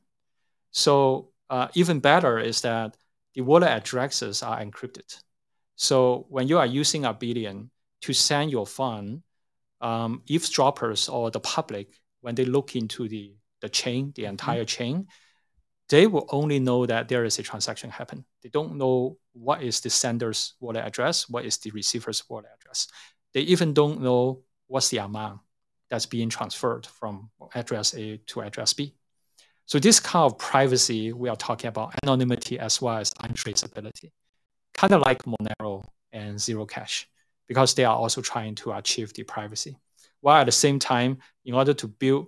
So 0.71 1.29
uh, 1.49 1.67
even 1.73 1.99
better 1.99 2.39
is 2.39 2.61
that 2.61 2.97
the 3.33 3.41
wallet 3.41 3.69
addresses 3.69 4.43
are 4.43 4.59
encrypted. 4.61 5.21
So 5.75 6.25
when 6.29 6.47
you 6.47 6.57
are 6.57 6.65
using 6.65 7.03
Abelian 7.03 7.69
to 8.01 8.13
send 8.13 8.51
your 8.51 8.65
fund, 8.65 9.23
um, 9.81 10.21
eavesdroppers 10.27 11.09
or 11.09 11.31
the 11.31 11.39
public, 11.39 11.89
when 12.21 12.35
they 12.35 12.45
look 12.45 12.75
into 12.75 13.07
the, 13.07 13.33
the 13.61 13.69
chain, 13.69 14.11
the 14.15 14.23
mm-hmm. 14.23 14.31
entire 14.31 14.61
mm-hmm. 14.61 14.83
chain, 14.83 15.07
they 15.89 16.05
will 16.05 16.27
only 16.29 16.59
know 16.59 16.85
that 16.85 17.07
there 17.07 17.25
is 17.25 17.39
a 17.39 17.43
transaction 17.43 17.89
happen. 17.89 18.23
They 18.43 18.49
don't 18.49 18.75
know 18.75 19.17
what 19.33 19.63
is 19.63 19.81
the 19.81 19.89
sender's 19.89 20.53
wallet 20.59 20.85
address, 20.85 21.27
what 21.27 21.45
is 21.45 21.57
the 21.57 21.71
receiver's 21.71 22.23
wallet 22.29 22.51
address. 22.59 22.87
They 23.33 23.41
even 23.41 23.73
don't 23.73 24.01
know 24.01 24.43
what's 24.67 24.89
the 24.89 24.99
amount 24.99 25.41
that's 25.89 26.05
being 26.05 26.29
transferred 26.29 26.85
from 26.85 27.31
address 27.55 27.95
A 27.95 28.17
to 28.27 28.41
address 28.41 28.73
B. 28.73 28.93
So 29.65 29.79
this 29.79 29.99
kind 29.99 30.31
of 30.31 30.37
privacy, 30.37 31.13
we 31.13 31.29
are 31.29 31.35
talking 31.35 31.67
about 31.67 31.93
anonymity 32.03 32.59
as 32.59 32.81
well 32.81 32.97
as 32.97 33.13
untraceability, 33.15 34.11
kind 34.73 34.93
of 34.93 35.01
like 35.01 35.23
Monero 35.23 35.83
and 36.11 36.39
Zero 36.39 36.65
Cash, 36.65 37.07
because 37.49 37.73
they 37.73 37.83
are 37.83 37.97
also 37.97 38.21
trying 38.21 38.55
to 38.55 38.71
achieve 38.71 39.13
the 39.13 39.23
privacy. 39.23 39.77
While 40.21 40.39
at 40.39 40.45
the 40.45 40.53
same 40.53 40.79
time, 40.79 41.17
in 41.43 41.53
order 41.53 41.73
to 41.73 41.87
build 41.87 42.27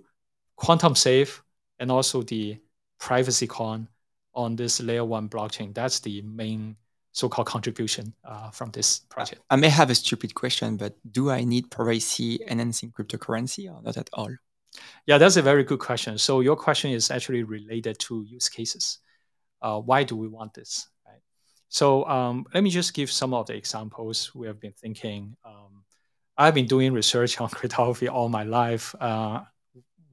quantum 0.56 0.94
safe 0.94 1.42
and 1.78 1.90
also 1.90 2.22
the 2.22 2.58
privacy 3.00 3.46
coin 3.46 3.88
on 4.34 4.56
this 4.56 4.80
layer 4.80 5.04
one 5.04 5.28
blockchain. 5.28 5.74
That's 5.74 6.00
the 6.00 6.22
main 6.22 6.76
so-called 7.10 7.48
contribution 7.48 8.14
uh, 8.24 8.50
from 8.50 8.70
this 8.70 9.00
project. 9.00 9.42
I 9.50 9.56
may 9.56 9.68
have 9.68 9.90
a 9.90 9.94
stupid 9.94 10.34
question, 10.34 10.76
but 10.76 10.96
do 11.10 11.30
I 11.30 11.44
need 11.44 11.70
privacy 11.70 12.38
enhancing 12.46 12.92
cryptocurrency 12.92 13.70
or 13.70 13.82
not 13.82 13.96
at 13.96 14.08
all? 14.12 14.30
Yeah, 15.06 15.18
that's 15.18 15.36
a 15.36 15.42
very 15.42 15.64
good 15.64 15.80
question. 15.80 16.16
So 16.16 16.40
your 16.40 16.56
question 16.56 16.92
is 16.92 17.10
actually 17.10 17.42
related 17.42 17.98
to 18.00 18.22
use 18.22 18.48
cases. 18.48 18.98
Uh, 19.60 19.80
why 19.80 20.04
do 20.04 20.16
we 20.16 20.28
want 20.28 20.54
this? 20.54 20.88
So 21.72 22.04
um, 22.06 22.44
let 22.52 22.62
me 22.62 22.68
just 22.68 22.92
give 22.92 23.10
some 23.10 23.32
of 23.32 23.46
the 23.46 23.54
examples 23.54 24.34
we 24.34 24.46
have 24.46 24.60
been 24.60 24.74
thinking. 24.74 25.34
Um, 25.42 25.84
I've 26.36 26.52
been 26.52 26.66
doing 26.66 26.92
research 26.92 27.40
on 27.40 27.48
cryptography 27.48 28.08
all 28.08 28.28
my 28.28 28.44
life. 28.44 28.94
Uh, 29.00 29.40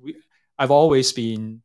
we, 0.01 0.15
I've 0.57 0.71
always 0.71 1.11
been 1.11 1.61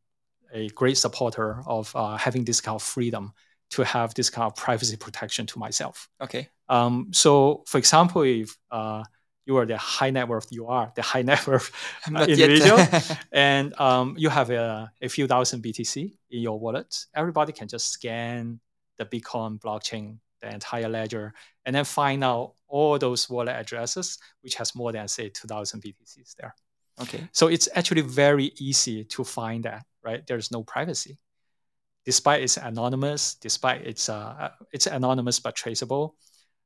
a 0.53 0.67
great 0.69 0.97
supporter 0.97 1.63
of 1.65 1.95
uh, 1.95 2.17
having 2.17 2.43
this 2.43 2.59
kind 2.59 2.75
of 2.75 2.83
freedom 2.83 3.31
to 3.69 3.85
have 3.85 4.13
this 4.15 4.29
kind 4.29 4.45
of 4.45 4.55
privacy 4.57 4.97
protection 4.97 5.45
to 5.45 5.59
myself. 5.59 6.09
Okay. 6.19 6.49
Um, 6.67 7.11
so, 7.13 7.63
for 7.65 7.77
example, 7.77 8.23
if 8.23 8.57
uh, 8.71 9.01
you 9.45 9.55
are 9.55 9.65
the 9.65 9.77
high 9.77 10.09
net 10.09 10.27
worth, 10.27 10.51
you 10.51 10.67
are 10.67 10.91
the 10.93 11.03
high 11.03 11.21
net 11.29 11.47
worth 11.47 11.71
uh, 12.13 12.25
individual, 12.27 12.85
and 13.31 13.79
um, 13.79 14.15
you 14.17 14.27
have 14.27 14.49
a, 14.49 14.91
a, 15.01 15.07
few 15.07 15.25
thousand 15.25 15.63
BTC 15.63 16.17
in 16.31 16.41
your 16.41 16.59
wallet, 16.59 17.05
everybody 17.15 17.53
can 17.53 17.69
just 17.69 17.89
scan 17.89 18.59
the 18.97 19.05
Bitcoin 19.05 19.59
blockchain, 19.59 20.17
the 20.41 20.53
entire 20.53 20.89
ledger, 20.89 21.33
and 21.65 21.75
then 21.75 21.85
find 21.85 22.23
out 22.23 22.53
all 22.67 22.97
those 22.97 23.29
wallet 23.29 23.55
addresses, 23.55 24.17
which 24.41 24.55
has 24.55 24.75
more 24.75 24.91
than 24.91 25.07
say 25.07 25.29
2,000 25.29 25.81
BTCs 25.81 26.35
there. 26.35 26.55
Okay. 27.01 27.27
So 27.31 27.47
it's 27.47 27.67
actually 27.75 28.01
very 28.01 28.51
easy 28.57 29.03
to 29.05 29.23
find 29.23 29.63
that, 29.65 29.85
right? 30.03 30.25
There's 30.25 30.51
no 30.51 30.63
privacy. 30.63 31.17
Despite 32.05 32.43
it's 32.43 32.57
anonymous, 32.57 33.35
despite 33.35 33.81
it's 33.81 34.09
uh, 34.09 34.51
it's 34.71 34.85
anonymous 34.85 35.39
but 35.39 35.55
traceable, 35.55 36.15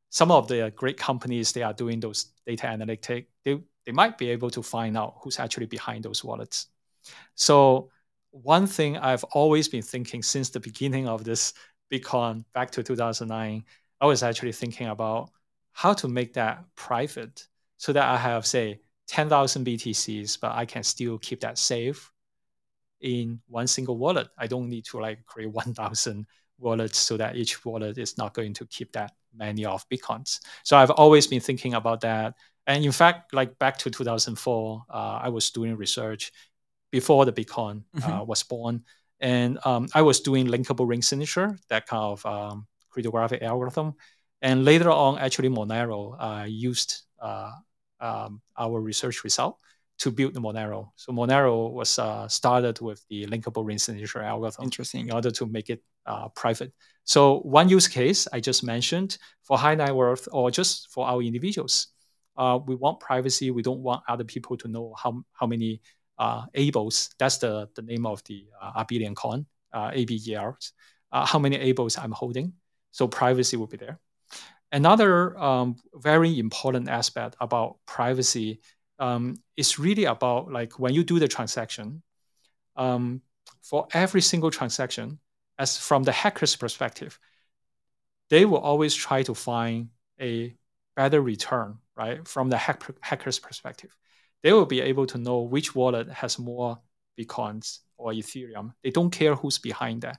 some 0.10 0.32
of 0.32 0.48
the 0.48 0.72
great 0.76 0.98
companies 0.98 1.52
they 1.52 1.64
are 1.64 1.74
doing 1.74 2.00
those 2.00 2.34
data 2.46 2.68
analytic, 2.68 3.30
they, 3.46 3.60
they 3.86 3.92
might 3.92 4.18
be 4.18 4.30
able 4.30 4.50
to 4.50 4.62
find 4.62 4.98
out 4.98 5.16
who's 5.22 5.40
actually 5.40 5.68
behind 5.68 6.04
those 6.04 6.24
wallets. 6.24 6.68
So 7.36 7.90
one 8.32 8.68
thing 8.68 8.98
I've 8.98 9.24
always 9.26 9.68
been 9.68 9.82
thinking 9.82 10.22
since 10.22 10.50
the 10.50 10.60
beginning 10.60 11.08
of 11.08 11.24
this 11.24 11.54
Bitcoin 11.92 12.44
back 12.54 12.72
to 12.72 12.84
2009, 12.84 13.64
I 14.02 14.06
was 14.06 14.24
actually 14.24 14.52
thinking 14.52 14.88
about 14.88 15.30
how 15.72 15.94
to 15.94 16.08
make 16.08 16.34
that 16.34 16.64
private 16.76 17.48
so 17.78 17.94
that 17.94 18.06
I 18.08 18.18
have, 18.18 18.46
say, 18.46 18.80
10,000 19.08 19.66
BTCs, 19.66 20.40
but 20.40 20.52
I 20.52 20.66
can 20.66 20.84
still 20.84 21.18
keep 21.18 21.42
that 21.42 21.58
safe 21.58 22.12
in 23.02 23.40
one 23.48 23.68
single 23.68 23.98
wallet. 23.98 24.28
I 24.38 24.48
don't 24.48 24.70
need 24.70 24.86
to 24.86 25.00
like 25.00 25.26
create 25.26 25.52
1,000 25.52 26.26
wallets 26.60 27.00
so 27.00 27.18
that 27.18 27.36
each 27.36 27.64
wallet 27.66 27.98
is 27.98 28.18
not 28.18 28.34
going 28.34 28.54
to 28.54 28.66
keep 28.68 28.92
that 28.94 29.14
many 29.36 29.66
of 29.66 29.88
Bitcoins. 29.90 30.40
So 30.64 30.78
I've 30.78 30.92
always 30.92 31.28
been 31.28 31.40
thinking 31.40 31.74
about 31.74 32.02
that. 32.02 32.36
And 32.68 32.84
in 32.84 32.92
fact, 32.92 33.34
like 33.34 33.58
back 33.58 33.78
to 33.80 33.90
2004, 33.90 34.84
uh, 34.90 34.94
I 34.94 35.30
was 35.30 35.50
doing 35.50 35.76
research 35.76 36.32
before 36.92 37.26
the 37.26 37.34
Bitcoin 37.34 37.84
uh, 37.96 38.00
mm-hmm. 38.00 38.26
was 38.28 38.44
born. 38.44 38.84
And 39.22 39.60
um, 39.66 39.88
I 39.94 40.02
was 40.02 40.22
doing 40.22 40.48
linkable 40.48 40.88
ring 40.88 41.02
signature, 41.02 41.58
that 41.70 41.88
kind 41.88 42.04
of 42.04 42.26
um, 42.26 42.68
cryptographic 42.90 43.42
algorithm. 43.42 43.96
And 44.42 44.64
later 44.64 44.90
on, 44.90 45.18
actually, 45.18 45.50
Monero 45.50 46.16
uh, 46.18 46.46
used 46.46 47.02
uh, 47.22 47.52
um, 48.00 48.42
our 48.58 48.80
research 48.80 49.24
result 49.24 49.60
to 50.00 50.12
build 50.12 50.34
the 50.34 50.40
Monero. 50.40 50.92
So 50.96 51.12
Monero 51.12 51.72
was 51.72 52.00
uh, 52.00 52.28
started 52.28 52.80
with 52.80 53.06
the 53.10 53.26
linkable 53.28 53.66
ring 53.66 53.78
signature 53.78 54.22
algorithm. 54.22 54.64
Interesting. 54.64 55.08
In 55.08 55.14
order 55.14 55.32
to 55.32 55.46
make 55.46 55.70
it 55.70 55.84
uh, 56.06 56.30
private. 56.30 56.74
So 57.04 57.40
one 57.40 57.68
use 57.68 57.88
case 57.88 58.28
I 58.32 58.40
just 58.40 58.64
mentioned 58.64 59.18
for 59.44 59.58
high 59.58 59.76
net 59.76 59.94
worth 59.94 60.28
or 60.32 60.52
just 60.52 60.90
for 60.92 61.06
our 61.06 61.22
individuals, 61.22 61.88
uh, 62.38 62.58
we 62.66 62.76
want 62.76 63.02
privacy. 63.02 63.52
We 63.52 63.62
don't 63.62 63.82
want 63.82 64.04
other 64.08 64.24
people 64.24 64.56
to 64.58 64.68
know 64.70 64.94
how, 64.98 65.24
how 65.34 65.48
many 65.48 65.82
uh, 66.20 66.46
ABLs, 66.56 67.16
that's 67.18 67.38
the, 67.38 67.70
the 67.76 67.82
name 67.82 68.06
of 68.06 68.24
the 68.26 68.46
uh, 68.62 68.84
Abelian 68.84 69.16
coin, 69.16 69.46
uh, 69.74 69.90
ABELs, 69.92 70.74
uh, 71.12 71.26
how 71.26 71.40
many 71.40 71.58
ABLs 71.58 71.98
I'm 71.98 72.12
holding. 72.12 72.54
So 72.92 73.08
privacy 73.08 73.58
will 73.58 73.68
be 73.68 73.78
there. 73.78 74.00
Another 74.72 75.38
um, 75.40 75.78
very 75.96 76.38
important 76.38 76.90
aspect 76.90 77.36
about 77.40 77.78
privacy 77.88 78.60
um, 79.00 79.36
is 79.58 79.80
really 79.80 80.06
about 80.06 80.52
like 80.52 80.78
when 80.78 80.94
you 80.94 81.04
do 81.04 81.18
the 81.18 81.28
transaction, 81.28 82.04
um, 82.76 83.22
for 83.62 83.88
every 83.94 84.22
single 84.22 84.52
transaction, 84.52 85.20
as 85.58 85.78
from 85.78 86.04
the 86.04 86.12
hacker's 86.12 86.56
perspective, 86.56 87.20
they 88.30 88.46
will 88.46 88.60
always 88.60 88.94
try 88.94 89.24
to 89.24 89.34
find 89.34 89.90
a 90.20 90.56
better 90.96 91.22
return, 91.22 91.78
right? 91.96 92.28
From 92.28 92.50
the 92.50 92.58
hack, 92.58 92.84
hacker's 93.02 93.40
perspective, 93.40 93.96
they 94.44 94.54
will 94.54 94.66
be 94.66 94.82
able 94.82 95.06
to 95.08 95.18
know 95.18 95.42
which 95.42 95.76
wallet 95.76 96.10
has 96.10 96.40
more 96.40 96.80
Bitcoins 97.20 97.80
or 97.98 98.12
Ethereum. 98.12 98.74
They 98.84 98.92
don't 98.92 99.10
care 99.10 99.36
who's 99.36 99.60
behind 99.60 100.02
that. 100.02 100.18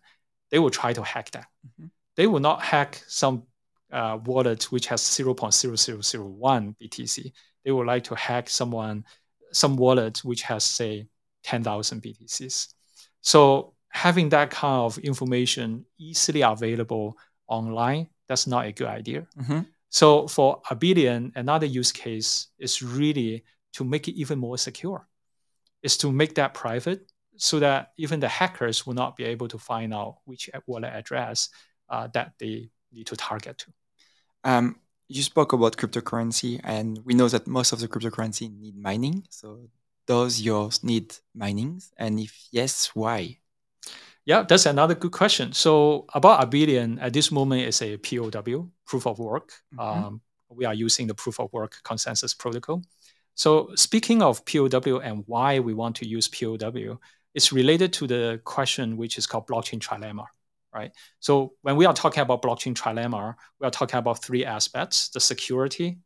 They 0.51 0.59
will 0.59 0.71
try 0.71 0.93
to 0.93 1.03
hack 1.03 1.31
that. 1.33 1.47
Mm-hmm. 1.67 1.87
They 2.17 2.27
will 2.27 2.41
not 2.41 2.63
hack 2.63 3.03
some 3.07 3.45
uh, 3.91 4.19
wallet 4.25 4.65
which 4.71 4.87
has 4.87 5.01
0.0001 5.01 6.77
BTC. 6.77 7.33
They 7.65 7.71
would 7.71 7.87
like 7.87 8.05
to 8.05 8.15
hack 8.15 8.51
someone, 8.51 9.05
some 9.53 9.77
wallet 9.77 10.19
which 10.19 10.43
has 10.43 10.65
say 10.65 11.07
10,000 11.45 12.03
BTCs. 12.03 12.75
So 13.23 13.75
having 13.89 14.29
that 14.31 14.51
kind 14.51 14.83
of 14.83 14.99
information 14.99 15.85
easily 15.99 16.43
available 16.43 17.17
online, 17.49 18.09
that's 18.29 18.47
not 18.47 18.67
a 18.67 18.73
good 18.73 18.89
idea. 18.89 19.27
Mm-hmm. 19.39 19.61
So 19.89 20.29
for 20.29 20.63
Abelian, 20.71 21.33
another 21.35 21.67
use 21.67 21.91
case 21.91 22.49
is 22.59 22.83
really 22.83 23.45
to 23.75 23.85
make 23.85 24.09
it 24.09 24.15
even 24.15 24.39
more 24.39 24.59
secure. 24.59 25.07
Is 25.83 25.97
to 25.99 26.13
make 26.13 26.35
that 26.35 26.53
private 26.53 27.11
so 27.37 27.59
that 27.59 27.93
even 27.97 28.21
the 28.21 28.29
hackers 28.29 28.87
will 28.87 28.95
not 28.95 29.17
be 29.17 29.25
able 29.25 29.49
to 29.49 29.59
find 29.59 29.95
out 29.95 30.19
which 30.27 30.51
wallet 30.67 30.93
address 30.93 31.49
uh, 31.89 32.07
that 32.13 32.35
they 32.39 32.71
need 32.93 33.07
to 33.07 33.17
target 33.17 33.57
to. 33.59 33.73
Um, 34.45 34.77
you 35.09 35.23
spoke 35.23 35.53
about 35.53 35.77
cryptocurrency, 35.77 36.61
and 36.63 37.01
we 37.05 37.15
know 37.15 37.29
that 37.29 37.47
most 37.47 37.73
of 37.73 37.81
the 37.81 37.89
cryptocurrency 37.89 38.57
need 38.57 38.77
mining. 38.77 39.25
So, 39.31 39.69
does 40.07 40.41
yours 40.41 40.85
need 40.85 41.15
mining? 41.35 41.83
And 41.97 42.21
if 42.21 42.49
yes, 42.53 42.91
why? 42.95 43.39
Yeah, 44.25 44.43
that's 44.43 44.67
another 44.67 44.95
good 44.95 45.13
question. 45.13 45.53
So, 45.53 46.07
about 46.15 46.49
Abelian 46.49 46.99
at 47.01 47.13
this 47.13 47.33
moment 47.33 47.63
is 47.63 47.83
a 47.83 47.97
POW, 47.97 48.69
proof 48.87 49.07
of 49.07 49.19
work. 49.19 49.53
Mm-hmm. 49.75 49.81
Um, 49.81 50.21
we 50.49 50.65
are 50.65 50.75
using 50.75 51.07
the 51.07 51.15
proof 51.15 51.41
of 51.41 51.53
work 51.53 51.77
consensus 51.83 52.35
protocol. 52.35 52.83
So, 53.41 53.71
speaking 53.75 54.21
of 54.21 54.45
POW 54.45 54.99
and 54.99 55.25
why 55.27 55.61
we 55.61 55.73
want 55.73 55.97
to 55.97 56.07
use 56.07 56.29
POW, 56.29 57.01
it's 57.35 57.53
related 57.53 57.91
to 57.95 58.07
the 58.07 58.39
question 58.45 58.99
which 58.99 59.17
is 59.17 59.27
called 59.27 59.47
blockchain 59.47 59.81
trilemma 59.81 60.27
right? 60.75 60.93
So 61.21 61.55
when 61.63 61.77
we 61.77 61.87
are 61.87 61.95
talking 61.95 62.21
about 62.21 62.43
blockchain 62.43 62.75
trilemma, 62.75 63.35
we 63.59 63.67
are 63.67 63.71
talking 63.71 63.99
about 63.99 64.23
three 64.23 64.45
aspects: 64.45 65.09
the 65.09 65.21
security, 65.21 65.99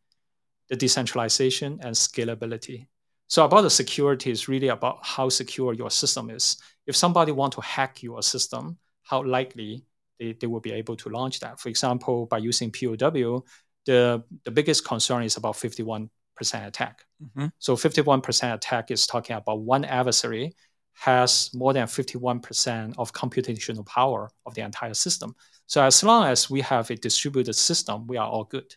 the 0.69 0.77
decentralization, 0.77 1.81
and 1.83 1.93
scalability. 1.97 2.87
So 3.27 3.45
about 3.45 3.63
the 3.63 3.71
security 3.71 4.31
is 4.31 4.47
really 4.47 4.69
about 4.69 4.99
how 5.03 5.29
secure 5.29 5.73
your 5.75 5.91
system 5.91 6.31
is. 6.31 6.57
If 6.87 6.95
somebody 6.95 7.33
want 7.33 7.55
to 7.55 7.63
hack 7.63 8.01
your 8.03 8.23
system, 8.23 8.79
how 9.03 9.25
likely 9.25 9.85
they, 10.21 10.37
they 10.41 10.47
will 10.47 10.61
be 10.61 10.73
able 10.73 10.97
to 10.99 11.09
launch 11.09 11.41
that. 11.41 11.59
For 11.59 11.69
example, 11.69 12.27
by 12.27 12.39
using 12.39 12.71
POW, 12.71 13.43
the, 13.87 14.23
the 14.45 14.51
biggest 14.53 14.87
concern 14.87 15.25
is 15.25 15.37
about 15.37 15.57
51% 15.57 16.09
attack. 16.41 17.05
Mm-hmm. 17.23 17.47
So 17.59 17.77
51% 17.77 18.55
attack 18.55 18.91
is 18.91 19.07
talking 19.07 19.37
about 19.37 19.61
one 19.61 19.85
adversary 19.85 20.55
has 20.95 21.51
more 21.53 21.73
than 21.73 21.87
51% 21.87 22.95
of 22.99 23.13
computational 23.13 23.85
power 23.85 24.31
of 24.47 24.55
the 24.55 24.63
entire 24.63 24.95
system. 24.95 25.35
So 25.67 25.83
as 25.83 26.03
long 26.05 26.27
as 26.27 26.49
we 26.49 26.61
have 26.61 26.91
a 26.91 26.97
distributed 26.97 27.55
system, 27.55 28.07
we 28.07 28.17
are 28.17 28.29
all 28.29 28.45
good. 28.45 28.75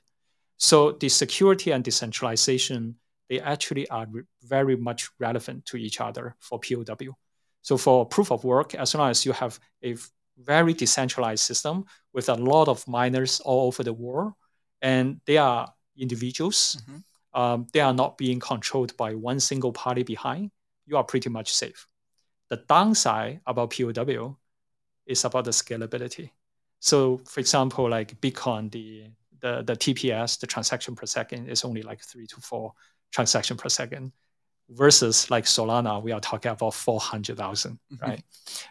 So 0.58 0.94
the 0.94 1.10
security 1.10 1.72
and 1.72 1.84
decentralization, 1.84 2.96
they 3.30 3.40
actually 3.40 3.88
are 3.90 4.08
re- 4.10 4.24
very 4.44 4.76
much 4.76 5.10
relevant 5.20 5.66
to 5.68 5.78
each 5.78 6.02
other 6.02 6.36
for 6.40 6.60
POW. 6.60 7.16
So 7.62 7.78
for 7.78 8.06
proof 8.06 8.32
of 8.32 8.44
work, 8.44 8.74
as 8.74 8.96
long 8.96 9.12
as 9.12 9.26
you 9.26 9.34
have 9.34 9.60
a 9.84 9.96
very 10.38 10.74
decentralized 10.74 11.44
system 11.44 11.86
with 12.14 12.30
a 12.30 12.36
lot 12.36 12.68
of 12.68 12.88
miners 12.88 13.40
all 13.42 13.68
over 13.68 13.84
the 13.84 13.94
world, 13.94 14.34
and 14.82 15.20
they 15.26 15.38
are 15.38 15.72
individuals, 15.98 16.78
mm-hmm. 16.82 16.98
Um, 17.38 17.68
they 17.72 17.80
are 17.82 17.94
not 17.94 18.18
being 18.18 18.40
controlled 18.40 18.98
by 18.98 19.14
one 19.14 19.40
single 19.40 19.72
party 19.72 20.02
behind, 20.02 20.50
you 20.88 20.98
are 20.98 21.04
pretty 21.04 21.30
much 21.30 21.54
safe. 21.54 21.86
The 22.50 22.58
downside 22.68 23.42
about 23.46 23.76
POW 23.78 24.36
is 25.06 25.24
about 25.24 25.46
the 25.46 25.52
scalability. 25.52 26.32
So, 26.80 27.22
for 27.26 27.40
example, 27.40 27.88
like 27.88 28.20
Bitcoin, 28.22 28.72
the, 28.72 29.12
the, 29.40 29.62
the 29.62 29.76
TPS, 29.76 30.40
the 30.40 30.48
transaction 30.48 30.96
per 30.96 31.06
second, 31.06 31.48
is 31.48 31.64
only 31.64 31.84
like 31.84 32.02
three 32.02 32.26
to 32.26 32.42
four 32.42 32.74
transaction 33.12 33.56
per 33.56 33.70
second 33.70 34.14
versus 34.70 35.30
like 35.30 35.46
Solana, 35.46 36.02
we 36.02 36.12
are 36.12 36.20
talking 36.20 36.52
about 36.52 36.74
400,000, 36.74 37.72
mm-hmm. 37.72 38.04
right? 38.04 38.24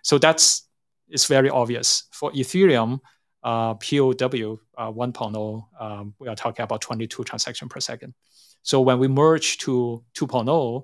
So 0.03 0.19
that's, 0.19 0.69
it's 1.09 1.27
very 1.27 1.51
obvious. 1.51 2.05
For 2.11 2.33
Ethereum, 2.33 2.99
uh, 3.45 3.75
POW 3.75 4.59
uh, 4.77 4.91
1.0, 4.91 5.65
um, 5.81 6.15
we 6.19 6.27
are 6.27 6.35
talking 6.35 6.65
about 6.65 6.81
22 6.81 7.23
transaction 7.23 7.69
per 7.69 7.79
second. 7.79 8.13
So 8.67 8.81
when 8.81 8.99
we 8.99 9.07
merge 9.07 9.59
to 9.59 10.03
2.0, 10.15 10.83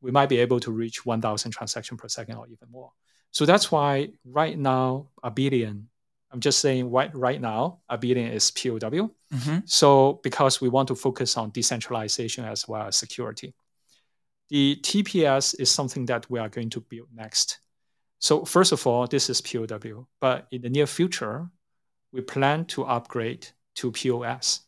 we 0.00 0.10
might 0.10 0.28
be 0.28 0.38
able 0.38 0.58
to 0.58 0.72
reach 0.72 1.06
1,000 1.06 1.52
transaction 1.52 1.96
per 1.96 2.08
second 2.08 2.34
or 2.34 2.48
even 2.48 2.68
more. 2.68 2.90
So 3.30 3.46
that's 3.46 3.70
why 3.70 4.08
right 4.24 4.58
now, 4.58 5.10
Abelian, 5.24 5.84
I'm 6.32 6.40
just 6.40 6.58
saying 6.58 6.90
right, 6.90 7.14
right 7.14 7.40
now, 7.40 7.78
Abelian 7.88 8.32
is 8.32 8.50
POW. 8.50 9.12
Mm-hmm. 9.32 9.58
So 9.66 10.20
because 10.24 10.60
we 10.60 10.68
want 10.68 10.88
to 10.88 10.96
focus 10.96 11.36
on 11.36 11.50
decentralization 11.50 12.44
as 12.44 12.66
well 12.66 12.88
as 12.88 12.96
security. 12.96 13.54
The 14.48 14.76
TPS 14.82 15.60
is 15.60 15.70
something 15.70 16.06
that 16.06 16.28
we 16.28 16.40
are 16.40 16.48
going 16.48 16.70
to 16.70 16.80
build 16.80 17.08
next. 17.14 17.60
So 18.18 18.44
first 18.44 18.72
of 18.72 18.84
all, 18.84 19.06
this 19.06 19.30
is 19.30 19.40
POW, 19.40 20.08
but 20.20 20.48
in 20.50 20.62
the 20.62 20.70
near 20.70 20.88
future, 20.88 21.48
we 22.10 22.20
plan 22.20 22.64
to 22.66 22.82
upgrade 22.84 23.46
to 23.76 23.92
POS 23.92 24.65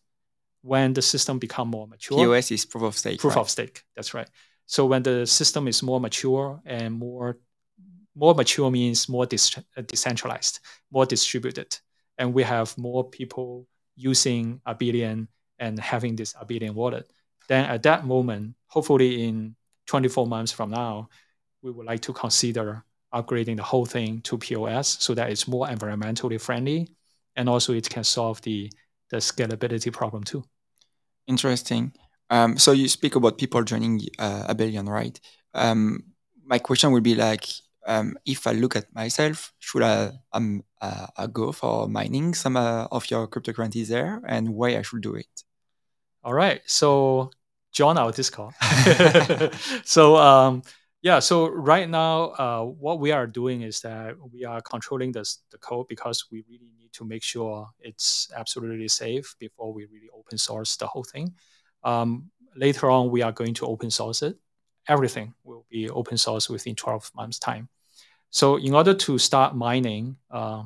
when 0.62 0.92
the 0.92 1.02
system 1.02 1.38
become 1.38 1.68
more 1.68 1.86
mature. 1.86 2.18
POS 2.18 2.50
is 2.50 2.64
proof 2.64 2.84
of 2.84 2.96
stake. 2.96 3.20
Proof 3.20 3.36
right? 3.36 3.40
of 3.40 3.50
stake. 3.50 3.84
That's 3.94 4.14
right. 4.14 4.28
So 4.66 4.86
when 4.86 5.02
the 5.02 5.26
system 5.26 5.68
is 5.68 5.82
more 5.82 6.00
mature 6.00 6.60
and 6.64 6.94
more 6.94 7.38
more 8.14 8.34
mature 8.34 8.70
means 8.70 9.08
more 9.08 9.26
dis- 9.26 9.56
uh, 9.56 9.82
decentralized, 9.82 10.58
more 10.90 11.06
distributed, 11.06 11.78
and 12.18 12.34
we 12.34 12.42
have 12.42 12.76
more 12.76 13.08
people 13.08 13.66
using 13.94 14.60
Abelian 14.66 15.28
and 15.60 15.78
having 15.78 16.16
this 16.16 16.32
Abelian 16.34 16.74
wallet, 16.74 17.08
then 17.48 17.64
at 17.66 17.82
that 17.84 18.04
moment, 18.04 18.56
hopefully 18.66 19.24
in 19.24 19.54
24 19.86 20.26
months 20.26 20.52
from 20.52 20.70
now, 20.70 21.08
we 21.62 21.70
would 21.70 21.86
like 21.86 22.00
to 22.02 22.12
consider 22.12 22.84
upgrading 23.14 23.56
the 23.56 23.62
whole 23.62 23.86
thing 23.86 24.20
to 24.22 24.36
POS 24.36 24.98
so 25.00 25.14
that 25.14 25.30
it's 25.30 25.48
more 25.48 25.66
environmentally 25.66 26.40
friendly 26.40 26.88
and 27.36 27.48
also 27.48 27.72
it 27.72 27.88
can 27.88 28.04
solve 28.04 28.40
the, 28.42 28.70
the 29.10 29.18
scalability 29.18 29.92
problem 29.92 30.24
too. 30.24 30.44
Interesting. 31.26 31.92
Um, 32.30 32.58
so 32.58 32.72
you 32.72 32.88
speak 32.88 33.16
about 33.16 33.38
people 33.38 33.62
joining 33.62 34.00
uh, 34.18 34.52
Abelian, 34.52 34.88
right? 34.88 35.18
Um, 35.54 36.04
my 36.44 36.58
question 36.58 36.92
would 36.92 37.02
be 37.02 37.14
like, 37.14 37.44
um, 37.86 38.16
if 38.26 38.46
I 38.46 38.52
look 38.52 38.76
at 38.76 38.94
myself, 38.94 39.52
should 39.58 39.82
I 39.82 40.12
um, 40.32 40.62
uh, 40.80 41.06
I 41.16 41.26
go 41.26 41.52
for 41.52 41.88
mining 41.88 42.34
some 42.34 42.56
uh, 42.56 42.86
of 42.92 43.10
your 43.10 43.26
cryptocurrencies 43.26 43.88
there, 43.88 44.20
and 44.26 44.50
why 44.50 44.76
I 44.76 44.82
should 44.82 45.00
do 45.00 45.14
it? 45.14 45.44
All 46.22 46.34
right. 46.34 46.60
So 46.66 47.30
join 47.72 47.96
our 47.96 48.12
Discord. 48.12 48.54
so 49.84 50.16
um, 50.16 50.62
yeah. 51.00 51.18
So 51.20 51.48
right 51.48 51.88
now, 51.88 52.32
uh, 52.38 52.64
what 52.64 53.00
we 53.00 53.12
are 53.12 53.26
doing 53.26 53.62
is 53.62 53.80
that 53.80 54.16
we 54.32 54.44
are 54.44 54.60
controlling 54.60 55.12
this, 55.12 55.38
the 55.50 55.58
code 55.58 55.88
because 55.88 56.26
we 56.30 56.44
really 56.48 56.70
to 56.98 57.04
make 57.04 57.22
sure 57.22 57.68
it's 57.80 58.28
absolutely 58.36 58.88
safe 58.88 59.34
before 59.38 59.72
we 59.72 59.86
really 59.86 60.10
open 60.16 60.38
source 60.38 60.76
the 60.76 60.86
whole 60.86 61.04
thing. 61.04 61.34
Um, 61.84 62.30
later 62.54 62.90
on, 62.90 63.10
we 63.10 63.22
are 63.22 63.32
going 63.32 63.54
to 63.54 63.66
open 63.66 63.90
source 63.90 64.22
it. 64.22 64.36
Everything 64.88 65.34
will 65.44 65.64
be 65.70 65.88
open 65.90 66.16
source 66.16 66.48
within 66.48 66.74
12 66.74 67.10
months' 67.14 67.38
time. 67.38 67.68
So, 68.30 68.56
in 68.56 68.74
order 68.74 68.94
to 68.94 69.18
start 69.18 69.56
mining, 69.56 70.16
uh, 70.30 70.64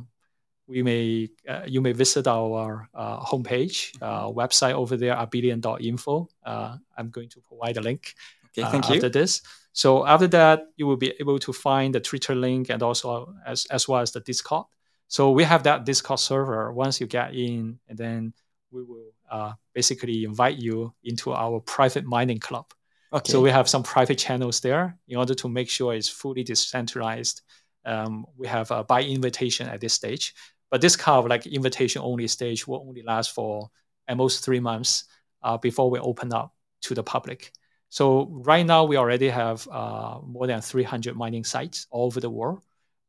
we 0.67 0.83
may 0.83 1.29
uh, 1.49 1.65
you 1.67 1.81
may 1.81 1.93
visit 1.93 2.27
our 2.27 2.89
uh, 2.95 3.21
homepage 3.21 3.93
uh, 4.01 4.27
website 4.27 4.75
over 4.75 4.97
there, 4.97 5.15
abelian.info. 5.15 6.29
Uh, 6.45 6.77
I'm 6.97 7.11
going 7.11 7.29
to 7.31 7.41
provide 7.41 7.77
a 7.77 7.81
link 7.81 8.15
okay, 8.47 8.71
thank 8.71 8.89
uh, 8.89 8.95
after 8.95 9.09
this. 9.09 9.43
So 9.73 10.07
after 10.07 10.29
that, 10.29 10.69
you 10.77 10.87
will 10.87 10.97
be 10.97 11.15
able 11.21 11.39
to 11.41 11.53
find 11.53 11.95
the 11.95 12.01
Twitter 12.01 12.35
link 12.35 12.69
and 12.69 12.83
also 12.83 13.35
as, 13.47 13.67
as 13.67 13.89
well 13.89 14.01
as 14.01 14.13
the 14.13 14.21
Discord. 14.21 14.67
So 15.13 15.31
we 15.31 15.45
have 15.45 15.65
that 15.65 15.85
Discord 15.85 16.21
server. 16.21 16.73
Once 16.73 16.99
you 16.99 17.07
get 17.07 17.35
in, 17.35 17.79
and 17.87 17.99
then 17.99 18.33
we 18.71 18.83
will 18.83 19.13
uh, 19.31 19.53
basically 19.75 20.25
invite 20.25 20.57
you 20.57 20.95
into 21.05 21.35
our 21.35 21.61
private 21.61 22.07
mining 22.07 22.39
club. 22.39 22.73
Okay. 23.13 23.31
So 23.31 23.43
we 23.43 23.51
have 23.51 23.69
some 23.69 23.83
private 23.83 24.17
channels 24.17 24.61
there 24.61 24.97
in 25.07 25.19
order 25.19 25.35
to 25.35 25.51
make 25.51 25.69
sure 25.69 25.93
it's 25.93 26.09
fully 26.09 26.43
decentralized. 26.43 27.43
Um, 27.85 28.25
we 28.39 28.47
have 28.47 28.71
a 28.71 28.85
by 28.85 29.03
invitation 29.03 29.69
at 29.69 29.83
this 29.83 29.93
stage, 29.93 30.33
but 30.71 30.81
this 30.81 30.97
kind 30.97 31.19
of 31.19 31.29
like 31.29 31.47
invitation 31.47 32.01
only 32.01 32.27
stage 32.27 32.67
will 32.67 32.83
only 32.89 33.03
last 33.03 33.35
for 33.35 33.69
at 34.09 34.17
most 34.17 34.43
three 34.43 34.61
months 34.61 35.05
uh, 35.43 35.59
before 35.59 35.91
we 35.91 35.99
open 35.99 36.33
up 36.33 36.55
to 36.85 36.95
the 36.95 37.03
public. 37.03 37.53
So 37.91 38.29
right 38.31 38.65
now 38.65 38.85
we 38.85 38.97
already 38.97 39.29
have 39.29 39.69
uh, 39.71 40.21
more 40.25 40.47
than 40.47 40.63
300 40.63 41.15
mining 41.15 41.45
sites 41.45 41.87
all 41.91 42.07
over 42.07 42.19
the 42.19 42.31
world. 42.31 42.63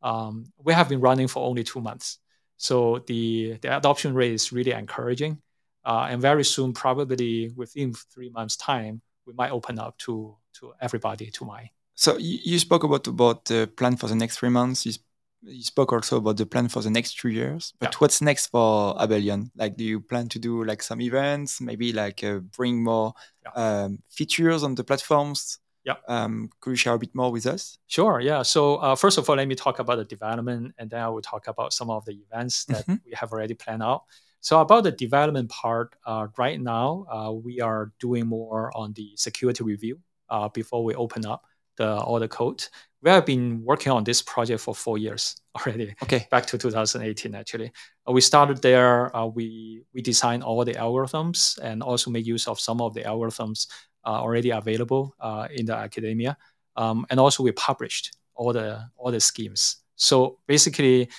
Um, 0.04 0.46
we 0.64 0.74
have 0.74 0.90
been 0.90 1.00
running 1.00 1.28
for 1.28 1.44
only 1.44 1.64
two 1.64 1.82
months. 1.82 2.20
So 2.58 3.00
the, 3.08 3.58
the 3.62 3.76
adoption 3.76 4.14
rate 4.14 4.34
is 4.34 4.52
really 4.52 4.72
encouraging. 4.72 5.42
Uh, 5.86 6.08
and 6.10 6.22
very 6.22 6.46
soon, 6.46 6.74
probably 6.74 7.52
within 7.56 7.94
three 7.94 8.30
months' 8.30 8.56
time, 8.56 9.02
we 9.26 9.34
might 9.34 9.52
open 9.52 9.80
up 9.80 9.98
to 10.00 10.36
to 10.60 10.74
everybody 10.80 11.32
to 11.32 11.46
mine. 11.46 11.70
So 11.96 12.18
you, 12.18 12.60
spoke 12.60 12.84
about 12.84 13.08
about 13.08 13.46
the 13.46 13.70
plan 13.76 13.98
for 13.98 14.08
the 14.08 14.16
next 14.16 14.38
three 14.38 14.50
months. 14.50 14.86
You, 14.86 14.94
you 15.42 15.64
spoke 15.64 15.92
also 15.92 16.18
about 16.18 16.38
the 16.38 16.46
plan 16.46 16.70
for 16.70 16.82
the 16.82 16.90
next 16.90 17.20
three 17.20 17.34
years. 17.34 17.74
But 17.80 17.94
yeah. 17.94 17.98
what's 18.00 18.22
next 18.22 18.48
for 18.48 18.96
Abelian? 18.96 19.52
Like, 19.56 19.76
do 19.76 19.84
you 19.84 20.00
plan 20.00 20.30
to 20.30 20.40
do 20.40 20.64
like 20.64 20.82
some 20.82 21.02
events? 21.02 21.62
Maybe 21.62 21.92
like 21.92 22.24
uh, 22.24 22.40
bring 22.40 22.84
more 22.84 23.14
yeah. 23.44 23.84
um, 23.84 24.00
features 24.10 24.64
on 24.64 24.76
the 24.76 24.84
platforms? 24.84 25.60
Yeah. 25.84 25.96
Um, 26.08 26.50
could 26.62 26.72
you 26.72 26.76
share 26.76 26.94
a 26.94 27.00
bit 27.00 27.14
more 27.14 27.32
with 27.32 27.46
us? 27.46 27.78
Sure. 27.88 28.20
Yeah. 28.22 28.42
So 28.42 28.76
uh, 28.78 28.96
first 28.96 29.18
of 29.18 29.30
all, 29.30 29.36
let 29.36 29.48
me 29.48 29.56
talk 29.56 29.80
about 29.80 29.98
the 29.98 30.06
development, 30.06 30.74
and 30.78 30.90
then 30.90 31.02
I 31.02 31.10
will 31.10 31.22
talk 31.22 31.48
about 31.48 31.74
some 31.74 31.90
of 31.90 32.06
the 32.06 32.14
events 32.14 32.66
that 32.66 32.84
mm-hmm. 32.84 32.96
we 33.06 33.14
have 33.14 33.32
already 33.32 33.54
planned 33.54 33.84
out. 33.84 34.04
So 34.40 34.60
about 34.60 34.84
the 34.84 34.92
development 34.92 35.50
part, 35.50 35.96
uh, 36.06 36.28
right 36.38 36.60
now 36.60 37.06
uh, 37.12 37.32
we 37.32 37.62
are 37.62 37.92
doing 38.00 38.28
more 38.28 38.76
on 38.76 38.94
the 38.94 39.12
security 39.16 39.64
review 39.64 40.00
uh, 40.30 40.50
before 40.50 40.84
we 40.84 40.96
open 40.96 41.26
up 41.26 41.46
the 41.78 41.96
all 41.98 42.20
the 42.20 42.28
code. 42.28 42.66
We 43.02 43.10
have 43.10 43.26
been 43.26 43.64
working 43.64 43.92
on 43.92 44.04
this 44.04 44.22
project 44.22 44.62
for 44.62 44.74
four 44.74 44.98
years 44.98 45.36
already. 45.56 45.96
Okay. 46.04 46.28
Back 46.32 46.46
to 46.48 46.58
2018, 46.58 47.36
actually. 47.36 47.72
Uh, 48.08 48.12
we 48.14 48.22
started 48.22 48.62
there. 48.62 49.16
Uh, 49.16 49.26
we 49.26 49.84
we 49.94 50.02
designed 50.02 50.44
all 50.44 50.64
the 50.64 50.74
algorithms 50.74 51.58
and 51.60 51.84
also 51.84 52.12
make 52.12 52.26
use 52.26 52.48
of 52.48 52.60
some 52.60 52.82
of 52.82 52.94
the 52.94 53.02
algorithms 53.02 53.68
already 54.06 54.52
available 54.52 55.16
in 55.52 55.66
the 55.66 55.76
academia. 55.76 56.38
Um, 56.76 57.06
and 57.10 57.20
also 57.20 57.44
we 57.44 57.52
published 57.52 58.18
all 58.36 58.54
the 58.54 58.82
all 58.98 59.12
the 59.12 59.20
schemes. 59.20 59.78
So 59.96 60.40
basically 60.48 61.10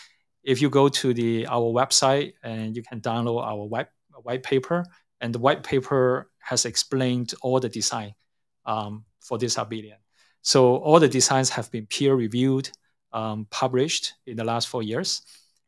if 0.44 0.60
you 0.60 0.68
go 0.68 0.88
to 0.88 1.14
the 1.14 1.46
our 1.46 1.72
website 1.72 2.34
and 2.42 2.76
you 2.76 2.82
can 2.82 3.00
download 3.00 3.42
our 3.42 3.64
white 3.66 3.88
white 4.22 4.42
paper, 4.42 4.84
and 5.20 5.34
the 5.34 5.38
white 5.38 5.62
paper 5.62 6.30
has 6.38 6.64
explained 6.64 7.34
all 7.42 7.58
the 7.58 7.68
design 7.68 8.14
um, 8.66 9.04
for 9.20 9.38
this 9.38 9.56
Abelian. 9.56 9.98
So 10.42 10.76
all 10.76 11.00
the 11.00 11.08
designs 11.08 11.50
have 11.50 11.70
been 11.70 11.86
peer 11.86 12.14
reviewed, 12.14 12.70
um, 13.12 13.46
published 13.50 14.12
in 14.26 14.36
the 14.36 14.44
last 14.44 14.68
four 14.68 14.82
years, 14.82 15.22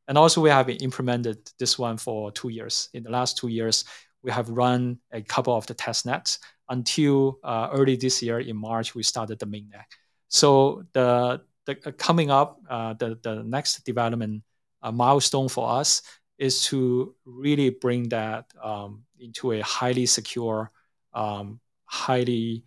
and 0.09 0.19
also 0.19 0.41
we 0.41 0.51
have 0.51 0.69
implemented 0.69 1.39
this 1.59 1.79
one 1.79 1.97
for 1.97 2.31
two 2.31 2.51
years. 2.51 2.91
In 2.93 3.03
the 3.03 3.11
last 3.11 3.39
two 3.39 3.49
years, 3.49 3.85
we 4.23 4.31
have 4.31 4.49
run 4.51 4.99
a 5.13 5.23
couple 5.23 5.57
of 5.57 5.67
the 5.67 5.75
test 5.75 6.05
nets 6.05 6.39
until 6.69 7.39
uh, 7.43 7.69
early 7.73 7.97
this 7.97 8.23
year 8.23 8.41
in 8.41 8.57
March, 8.57 8.95
we 8.95 9.03
started 9.03 9.39
the 9.39 9.47
mainnet. 9.47 9.85
So 10.29 10.85
the, 10.93 11.43
the 11.65 11.79
uh, 11.87 11.93
coming 11.93 12.31
up, 12.31 12.61
uh, 12.69 12.95
the, 12.95 13.19
the 13.23 13.43
next 13.45 13.85
development 13.85 14.43
uh, 14.83 14.93
milestone 14.93 15.49
for 15.49 15.69
us 15.69 16.03
is 16.39 16.65
to 16.65 17.15
really 17.25 17.71
bring 17.71 18.09
that 18.11 18.47
um, 18.63 19.05
into 19.19 19.53
a 19.53 19.61
highly 19.61 20.07
secure, 20.07 20.71
um, 21.15 21.61
highly 21.85 22.65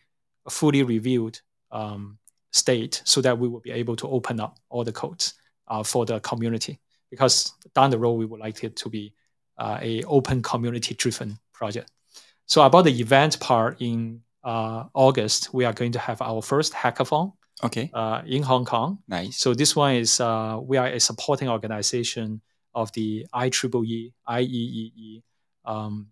fully 0.50 0.84
reviewed 0.84 1.40
um, 1.72 2.18
state 2.52 3.02
so 3.06 3.22
that 3.22 3.38
we 3.38 3.48
will 3.48 3.60
be 3.60 3.72
able 3.72 3.96
to 3.96 4.08
open 4.10 4.40
up 4.40 4.58
all 4.70 4.84
the 4.84 4.92
codes 4.92 5.36
uh, 5.68 5.84
for 5.84 6.06
the 6.06 6.20
community. 6.22 6.80
Because 7.12 7.54
down 7.76 7.90
the 7.90 8.00
road, 8.00 8.14
we 8.14 8.26
would 8.26 8.40
like 8.40 8.64
it 8.64 8.76
to 8.78 8.90
be 8.90 9.14
uh, 9.58 9.78
a 9.82 10.04
open 10.04 10.42
community 10.42 10.96
driven 10.96 11.38
project. 11.54 11.92
So 12.50 12.64
about 12.64 12.86
the 12.86 13.00
event 13.00 13.40
part 13.40 13.80
in 13.80 14.22
uh, 14.44 14.86
August, 14.94 15.54
we 15.54 15.66
are 15.66 15.74
going 15.74 15.92
to 15.92 16.00
have 16.00 16.22
our 16.22 16.42
first 16.42 16.74
hackathon. 16.74 17.34
Okay. 17.64 17.92
Uh, 17.94 18.22
in 18.26 18.42
Hong 18.42 18.66
Kong. 18.66 19.00
Nice. 19.08 19.38
So 19.38 19.54
this 19.54 19.76
one 19.76 19.96
is 19.96 20.20
uh, 20.20 20.60
we 20.62 20.78
are 20.78 20.88
a 20.88 21.00
supporting 21.00 21.50
organization 21.50 22.42
of 22.74 22.92
the 22.94 23.28
IEEE 23.34 24.14
IEEE 24.28 25.24
um, 25.66 26.08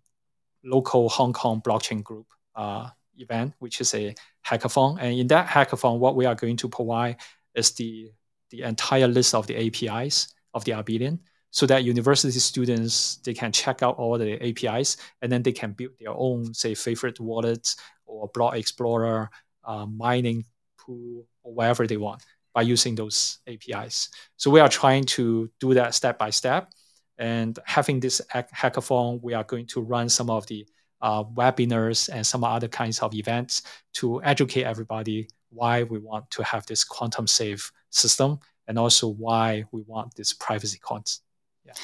local 0.62 1.08
Hong 1.08 1.32
Kong 1.32 1.62
blockchain 1.62 2.04
group 2.04 2.26
uh, 2.54 2.90
event, 3.16 3.54
which 3.58 3.80
is 3.80 3.94
a 3.94 4.14
hackathon. 4.46 4.98
And 5.00 5.18
in 5.18 5.26
that 5.28 5.48
hackathon, 5.48 5.98
what 5.98 6.16
we 6.16 6.26
are 6.26 6.34
going 6.34 6.58
to 6.58 6.68
provide 6.68 7.16
is 7.54 7.72
the 7.72 8.12
the 8.50 8.62
entire 8.62 9.08
list 9.08 9.34
of 9.34 9.46
the 9.46 9.56
APIs 9.56 10.28
of 10.54 10.64
the 10.64 10.72
Abelian 10.72 11.18
so 11.50 11.66
that 11.66 11.84
university 11.84 12.38
students 12.38 13.16
they 13.24 13.34
can 13.34 13.50
check 13.52 13.82
out 13.82 13.96
all 13.96 14.18
the 14.18 14.40
APIs 14.46 14.96
and 15.22 15.32
then 15.32 15.42
they 15.42 15.52
can 15.52 15.72
build 15.72 15.92
their 15.98 16.12
own 16.14 16.52
say 16.52 16.74
favorite 16.74 17.18
wallets 17.20 17.76
or 18.06 18.28
block 18.34 18.56
explorer 18.56 19.30
uh, 19.64 19.86
mining 19.86 20.44
pool 20.78 21.26
or 21.42 21.54
whatever 21.54 21.86
they 21.86 21.96
want 21.96 22.22
by 22.54 22.62
using 22.62 22.94
those 22.94 23.38
APIs. 23.46 24.08
So 24.36 24.50
we 24.50 24.60
are 24.60 24.68
trying 24.68 25.04
to 25.04 25.50
do 25.60 25.74
that 25.74 25.94
step 25.94 26.18
by 26.18 26.30
step. 26.30 26.72
And 27.18 27.58
having 27.64 28.00
this 28.00 28.20
hackathon, 28.32 29.20
we 29.22 29.34
are 29.34 29.44
going 29.44 29.66
to 29.66 29.80
run 29.80 30.08
some 30.08 30.30
of 30.30 30.46
the 30.46 30.66
uh, 31.00 31.24
webinars 31.24 32.08
and 32.12 32.26
some 32.26 32.44
other 32.44 32.68
kinds 32.68 33.00
of 33.00 33.14
events 33.14 33.62
to 33.94 34.22
educate 34.24 34.64
everybody 34.64 35.28
why 35.50 35.82
we 35.84 35.98
want 35.98 36.30
to 36.30 36.42
have 36.42 36.66
this 36.66 36.84
quantum 36.84 37.26
safe 37.26 37.70
system 37.90 38.38
and 38.66 38.78
also 38.78 39.08
why 39.08 39.64
we 39.72 39.82
want 39.82 40.14
this 40.14 40.32
privacy 40.32 40.78
coins. 40.78 41.20
Yeah. 41.68 41.74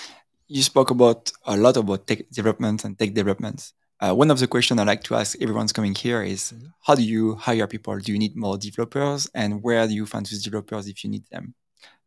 You 0.48 0.62
spoke 0.62 0.90
about 0.90 1.30
a 1.44 1.56
lot 1.56 1.76
about 1.76 2.06
tech 2.06 2.30
development 2.30 2.84
and 2.84 2.98
tech 2.98 3.14
developments. 3.14 3.74
Uh, 4.00 4.12
one 4.14 4.30
of 4.30 4.38
the 4.38 4.46
questions 4.46 4.80
I 4.80 4.84
like 4.84 5.04
to 5.04 5.14
ask 5.14 5.40
everyone's 5.40 5.72
coming 5.72 5.94
here 5.94 6.22
is 6.22 6.52
mm-hmm. 6.52 6.66
how 6.82 6.94
do 6.94 7.02
you 7.02 7.36
hire 7.36 7.66
people? 7.66 7.98
Do 7.98 8.12
you 8.12 8.18
need 8.18 8.36
more 8.36 8.58
developers? 8.58 9.30
And 9.34 9.62
where 9.62 9.86
do 9.86 9.94
you 9.94 10.06
find 10.06 10.26
these 10.26 10.42
developers 10.42 10.88
if 10.88 11.04
you 11.04 11.10
need 11.10 11.24
them? 11.30 11.54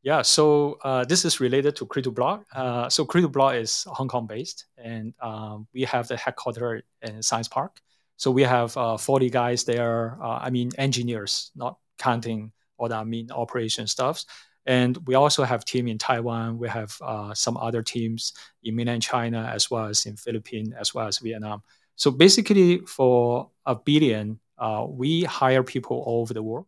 Yeah, 0.04 0.22
so 0.22 0.78
uh, 0.84 1.06
this 1.06 1.26
is 1.26 1.40
related 1.40 1.76
to 1.78 1.86
CryptoBLK. 1.86 2.44
Uh, 2.56 2.90
so 2.90 3.06
CryptoBLK 3.06 3.62
is 3.62 3.86
Hong 3.90 4.08
Kong 4.08 4.26
based, 4.28 4.66
and 4.78 5.14
um, 5.22 5.68
we 5.74 5.84
have 5.84 6.08
the 6.08 6.18
headquarters 6.18 6.84
in 7.02 7.22
Science 7.22 7.48
Park. 7.48 7.82
So 8.16 8.32
we 8.32 8.44
have 8.44 8.76
uh, 8.78 8.98
40 8.98 9.30
guys 9.30 9.64
there. 9.64 10.18
Uh, 10.22 10.40
I 10.42 10.50
mean, 10.50 10.72
engineers, 10.78 11.52
not 11.56 11.78
counting 11.98 12.52
all 12.78 12.90
the 12.90 13.04
mean 13.06 13.32
operation 13.32 13.88
stuffs. 13.88 14.26
And 14.68 14.98
we 15.08 15.16
also 15.16 15.46
have 15.46 15.64
team 15.64 15.88
in 15.88 15.98
Taiwan. 15.98 16.60
We 16.60 16.68
have 16.68 16.96
uh, 17.02 17.34
some 17.34 17.56
other 17.56 17.82
teams 17.82 18.34
in 18.64 18.76
mainland 18.76 19.02
China 19.02 19.50
as 19.52 19.72
well 19.72 19.86
as 19.86 20.06
in 20.06 20.18
Philippines 20.18 20.74
as 20.78 20.94
well 20.94 21.08
as 21.08 21.20
Vietnam. 21.20 21.64
So 21.96 22.12
basically, 22.12 22.80
for 22.80 23.50
Abelian, 23.66 24.40
uh, 24.58 24.86
we 24.88 25.24
hire 25.24 25.64
people 25.64 26.04
all 26.06 26.22
over 26.22 26.34
the 26.34 26.44
world, 26.44 26.68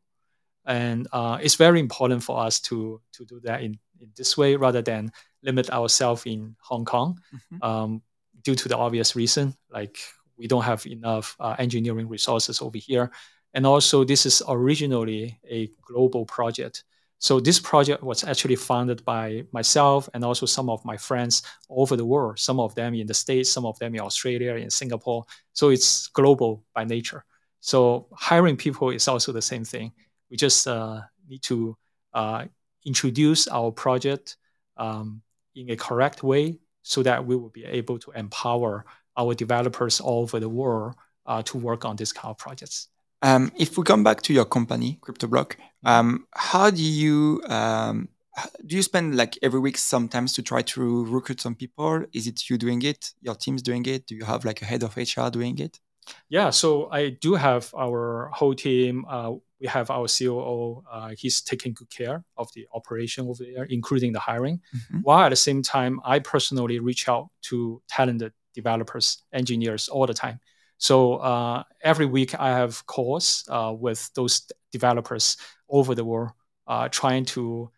and 0.65 1.07
uh, 1.12 1.38
it's 1.41 1.55
very 1.55 1.79
important 1.79 2.23
for 2.23 2.39
us 2.39 2.59
to 2.62 3.01
to 3.13 3.25
do 3.25 3.39
that 3.41 3.62
in, 3.62 3.77
in 3.99 4.09
this 4.15 4.38
way 4.38 4.55
rather 4.55 4.81
than 4.81 5.12
limit 5.43 5.69
ourselves 5.69 6.23
in 6.25 6.55
Hong 6.62 6.85
Kong, 6.85 7.19
mm-hmm. 7.33 7.63
um, 7.63 8.01
due 8.43 8.55
to 8.55 8.69
the 8.69 8.77
obvious 8.77 9.15
reason 9.15 9.55
like 9.69 9.97
we 10.38 10.47
don't 10.47 10.63
have 10.63 10.85
enough 10.88 11.35
uh, 11.39 11.55
engineering 11.59 12.07
resources 12.07 12.62
over 12.62 12.77
here, 12.77 13.12
and 13.53 13.67
also 13.67 14.03
this 14.03 14.25
is 14.25 14.41
originally 14.47 15.38
a 15.49 15.69
global 15.81 16.25
project. 16.25 16.83
So 17.19 17.39
this 17.39 17.60
project 17.60 18.01
was 18.01 18.23
actually 18.23 18.55
funded 18.55 19.03
by 19.03 19.43
myself 19.51 20.10
and 20.13 20.23
also 20.23 20.45
some 20.45 20.69
of 20.69 20.84
my 20.86 20.95
friends 20.95 21.43
over 21.69 21.97
the 21.97 22.05
world, 22.05 22.39
some 22.39 22.62
of 22.62 22.73
them 22.75 22.93
in 22.93 23.08
the 23.08 23.13
States, 23.13 23.51
some 23.51 23.65
of 23.65 23.77
them 23.77 23.93
in 23.93 24.01
Australia, 24.01 24.55
in 24.55 24.69
Singapore. 24.69 25.25
So 25.51 25.69
it's 25.69 26.08
global 26.08 26.63
by 26.73 26.86
nature. 26.86 27.25
So 27.60 28.08
hiring 28.13 28.55
people 28.55 28.89
is 28.91 29.08
also 29.10 29.34
the 29.34 29.41
same 29.41 29.65
thing. 29.65 29.91
We 30.32 30.38
just 30.38 30.65
uh, 30.65 31.01
need 31.27 31.43
to 31.43 31.77
uh, 32.13 32.45
introduce 32.86 33.49
our 33.49 33.71
project 33.71 34.38
um, 34.77 35.21
in 35.55 35.69
a 35.71 35.75
correct 35.75 36.23
way 36.23 36.60
so 36.84 37.03
that 37.03 37.25
we 37.25 37.36
will 37.36 37.49
be 37.49 37.65
able 37.65 37.99
to 37.99 38.12
empower 38.12 38.86
our 39.17 39.34
developers 39.34 39.99
all 39.99 40.21
over 40.21 40.39
the 40.39 40.47
world 40.47 40.95
uh, 41.25 41.41
to 41.43 41.58
work 41.58 41.84
on 41.84 41.97
these 41.97 42.13
kind 42.13 42.32
of 42.32 42.38
projects. 42.38 42.88
Um, 43.21 43.51
if 43.58 43.77
we 43.77 43.84
come 43.84 44.03
back 44.03 44.21
to 44.23 44.34
your 44.34 44.45
company, 44.45 44.99
CryptoBLK, 45.01 45.55
um, 45.84 46.25
how 46.34 46.69
do 46.69 46.82
you 46.82 47.41
um, 47.47 48.10
do 48.65 48.75
you 48.75 48.82
spend 48.82 49.15
like 49.15 49.38
every 49.41 49.60
week 49.60 49.77
sometimes 49.77 50.34
to 50.34 50.41
try 50.41 50.62
to 50.62 51.05
recruit 51.05 51.41
some 51.41 51.55
people? 51.55 52.05
Is 52.13 52.27
it 52.27 52.49
you 52.49 52.58
doing 52.58 52.82
it? 52.84 53.12
Your 53.21 53.36
team's 53.36 53.62
doing 53.62 53.86
it? 53.86 54.08
Do 54.08 54.15
you 54.15 54.25
have 54.25 54.45
like 54.45 54.62
a 54.62 54.65
head 54.65 54.84
of 54.84 54.95
HR 54.95 55.29
doing 55.29 55.60
it? 55.60 55.79
Yeah, 56.29 56.49
so 56.49 56.89
I 56.91 57.10
do 57.10 57.36
have 57.36 57.73
our 57.77 58.32
whole 58.34 58.55
team. 58.55 59.05
Uh, 59.08 59.34
we 59.60 59.67
have 59.67 59.91
our 59.91 60.08
COO. 60.08 60.84
Uh, 60.91 61.10
he's 61.17 61.41
taking 61.41 61.73
good 61.73 61.89
care 61.89 62.23
of 62.38 62.51
the 62.53 62.67
operation 62.73 63.27
over 63.27 63.43
there, 63.43 63.65
including 63.65 64.13
the 64.13 64.19
hiring. 64.19 64.62
Mm-hmm. 64.75 64.99
While 65.01 65.25
at 65.25 65.29
the 65.29 65.36
same 65.36 65.62
time, 65.62 65.99
I 66.03 66.19
personally 66.19 66.79
reach 66.79 67.08
out 67.10 67.29
to 67.43 67.82
talented 67.88 68.34
developers, 68.53 69.21
engineers 69.34 69.89
all 69.89 70.08
the 70.08 70.13
time. 70.13 70.39
So 70.80 71.15
uh, 71.18 71.63
every 71.84 72.06
week 72.06 72.34
I 72.39 72.50
have 72.50 72.84
calls 72.88 73.46
uh, 73.50 73.76
with 73.78 74.10
those 74.15 74.50
developers 74.72 75.38
over 75.70 75.94
the 75.94 76.06
world, 76.06 76.32
uh, 76.68 76.88
trying 76.89 77.26
to 77.26 77.70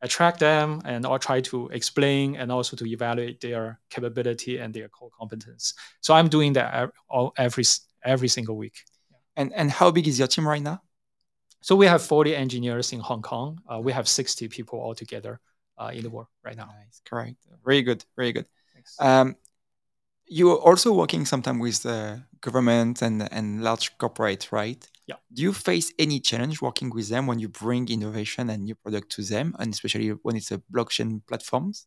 attract 0.00 0.40
them 0.40 0.80
and 0.84 1.04
or 1.04 1.18
try 1.18 1.40
to 1.42 1.68
explain 1.68 2.36
and 2.36 2.50
also 2.50 2.76
to 2.76 2.86
evaluate 2.86 3.40
their 3.40 3.78
capability 3.90 4.58
and 4.58 4.72
their 4.72 4.88
core 4.88 5.10
competence. 5.18 5.74
So 6.00 6.14
I'm 6.14 6.28
doing 6.28 6.54
that 6.54 6.90
every 7.36 7.64
every 8.02 8.28
single 8.28 8.56
week. 8.56 8.78
And 9.36 9.52
and 9.54 9.70
how 9.70 9.90
big 9.90 10.08
is 10.08 10.18
your 10.18 10.28
team 10.28 10.48
right 10.48 10.62
now? 10.62 10.80
So 11.60 11.76
we 11.76 11.86
have 11.86 12.02
40 12.02 12.34
engineers 12.34 12.92
in 12.92 13.00
Hong 13.00 13.22
Kong. 13.22 13.60
Uh, 13.70 13.80
we 13.80 13.92
have 13.92 14.08
60 14.08 14.48
people 14.48 14.80
altogether 14.80 15.40
uh, 15.76 15.90
in 15.92 16.02
the 16.02 16.10
world 16.10 16.28
right 16.44 16.56
now. 16.56 16.66
Nice, 16.66 17.02
correct. 17.04 17.36
Very 17.64 17.82
good, 17.82 18.04
very 18.16 18.32
good. 18.32 18.46
Um, 19.00 19.36
you're 20.28 20.56
also 20.56 20.92
working 20.92 21.24
sometimes 21.24 21.60
with 21.60 21.82
the 21.82 22.22
government 22.40 23.02
and, 23.02 23.32
and 23.32 23.62
large 23.62 23.96
corporate, 23.98 24.52
right? 24.52 24.86
Yeah. 25.06 25.16
Do 25.32 25.42
you 25.42 25.52
face 25.52 25.92
any 25.98 26.20
challenge 26.20 26.60
working 26.60 26.90
with 26.90 27.08
them 27.08 27.26
when 27.26 27.38
you 27.38 27.48
bring 27.48 27.88
innovation 27.88 28.50
and 28.50 28.64
new 28.64 28.74
product 28.74 29.10
to 29.12 29.22
them, 29.22 29.56
and 29.58 29.72
especially 29.72 30.10
when 30.10 30.36
it's 30.36 30.52
a 30.52 30.58
blockchain 30.70 31.22
platforms? 31.26 31.86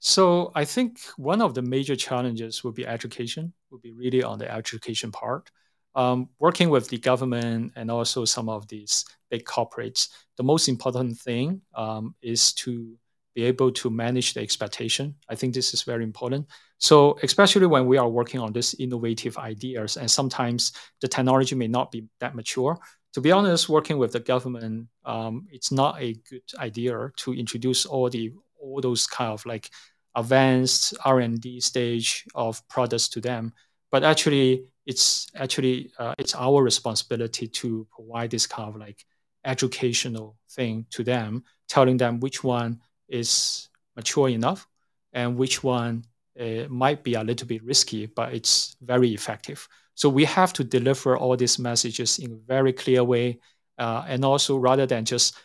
So 0.00 0.52
I 0.54 0.64
think 0.64 1.00
one 1.16 1.42
of 1.42 1.54
the 1.54 1.62
major 1.62 1.96
challenges 1.96 2.62
would 2.62 2.74
be 2.74 2.86
education, 2.86 3.52
would 3.70 3.82
be 3.82 3.92
really 3.92 4.22
on 4.22 4.38
the 4.38 4.50
education 4.52 5.10
part. 5.10 5.50
Um, 5.94 6.28
working 6.38 6.68
with 6.68 6.88
the 6.88 6.98
government 6.98 7.72
and 7.74 7.90
also 7.90 8.24
some 8.24 8.48
of 8.48 8.68
these 8.68 9.04
big 9.30 9.44
corporates, 9.44 10.08
the 10.36 10.44
most 10.44 10.68
important 10.68 11.18
thing 11.18 11.62
um, 11.74 12.14
is 12.22 12.52
to 12.54 12.96
be 13.34 13.44
able 13.44 13.72
to 13.72 13.90
manage 13.90 14.34
the 14.34 14.40
expectation. 14.40 15.16
I 15.28 15.34
think 15.34 15.54
this 15.54 15.74
is 15.74 15.82
very 15.82 16.04
important. 16.04 16.46
So 16.78 17.18
especially 17.22 17.66
when 17.66 17.86
we 17.86 17.98
are 17.98 18.08
working 18.08 18.40
on 18.40 18.52
these 18.52 18.74
innovative 18.78 19.36
ideas, 19.36 19.96
and 19.96 20.10
sometimes 20.10 20.72
the 21.00 21.08
technology 21.08 21.54
may 21.54 21.68
not 21.68 21.90
be 21.90 22.06
that 22.20 22.34
mature. 22.34 22.78
To 23.14 23.20
be 23.20 23.32
honest, 23.32 23.68
working 23.68 23.98
with 23.98 24.12
the 24.12 24.20
government, 24.20 24.88
um, 25.04 25.46
it's 25.50 25.72
not 25.72 26.00
a 26.00 26.14
good 26.30 26.42
idea 26.58 27.10
to 27.16 27.34
introduce 27.34 27.84
all 27.86 28.08
the 28.08 28.32
all 28.60 28.80
those 28.80 29.06
kind 29.06 29.32
of 29.32 29.44
like 29.46 29.70
advanced 30.14 30.94
R 31.04 31.20
and 31.20 31.40
D 31.40 31.60
stage 31.60 32.24
of 32.34 32.66
products 32.68 33.08
to 33.10 33.20
them. 33.20 33.52
But 33.90 34.04
actually, 34.04 34.64
it's 34.86 35.26
actually 35.34 35.90
uh, 35.98 36.14
it's 36.18 36.34
our 36.34 36.62
responsibility 36.62 37.48
to 37.48 37.86
provide 37.90 38.30
this 38.30 38.46
kind 38.46 38.68
of 38.68 38.76
like 38.76 39.04
educational 39.44 40.36
thing 40.50 40.86
to 40.90 41.02
them, 41.02 41.44
telling 41.68 41.96
them 41.96 42.20
which 42.20 42.44
one 42.44 42.80
is 43.08 43.68
mature 43.96 44.28
enough 44.28 44.68
and 45.12 45.36
which 45.36 45.64
one 45.64 46.04
it 46.38 46.70
might 46.70 47.02
be 47.02 47.14
a 47.14 47.24
little 47.24 47.46
bit 47.46 47.64
risky, 47.64 48.06
but 48.06 48.32
it's 48.32 48.76
very 48.80 49.12
effective. 49.12 49.68
So 49.94 50.08
we 50.08 50.24
have 50.24 50.52
to 50.54 50.64
deliver 50.64 51.16
all 51.16 51.36
these 51.36 51.58
messages 51.58 52.18
in 52.18 52.32
a 52.32 52.36
very 52.46 52.72
clear 52.72 53.02
way, 53.02 53.40
uh, 53.78 54.04
and 54.06 54.24
also 54.24 54.56
rather 54.56 54.86
than 54.86 55.04
just 55.04 55.36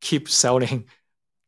keep 0.00 0.28
selling 0.42 0.86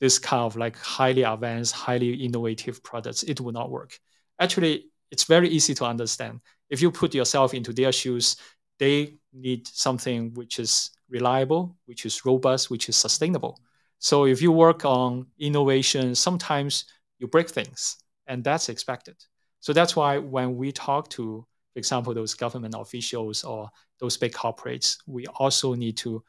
this 0.00 0.18
kind 0.18 0.42
of 0.42 0.56
like 0.56 0.76
highly 0.78 1.22
advanced, 1.22 1.74
highly 1.74 2.14
innovative 2.14 2.82
products, 2.82 3.22
it 3.22 3.40
will 3.40 3.52
not 3.52 3.70
work. 3.70 3.98
Actually, 4.38 4.86
it's 5.10 5.24
very 5.24 5.48
easy 5.48 5.74
to 5.74 5.84
understand. 5.84 6.40
If 6.68 6.82
you 6.82 6.90
put 6.90 7.14
yourself 7.14 7.54
into 7.54 7.72
their 7.72 7.92
shoes, 7.92 8.36
they 8.78 9.14
need 9.32 9.66
something 9.66 10.34
which 10.34 10.58
is 10.58 10.90
reliable, 11.08 11.76
which 11.86 12.04
is 12.04 12.24
robust, 12.24 12.70
which 12.70 12.88
is 12.88 12.96
sustainable. 12.96 13.60
So 13.98 14.26
if 14.26 14.42
you 14.42 14.52
work 14.52 14.84
on 14.84 15.26
innovation, 15.38 16.14
sometimes 16.14 16.84
you 17.18 17.26
break 17.26 17.48
things, 17.48 17.96
and 18.26 18.42
that's 18.42 18.68
expected. 18.68 19.16
So 19.60 19.72
that's 19.72 19.96
why 19.96 20.18
when 20.18 20.56
we 20.56 20.72
talk 20.72 21.08
to, 21.10 21.46
for 21.72 21.78
example, 21.78 22.14
those 22.14 22.34
government 22.34 22.74
officials 22.76 23.44
or 23.44 23.68
those 24.00 24.16
big 24.16 24.32
corporates, 24.32 24.98
we 25.06 25.26
also 25.26 25.74
need 25.74 25.96
to 25.98 26.22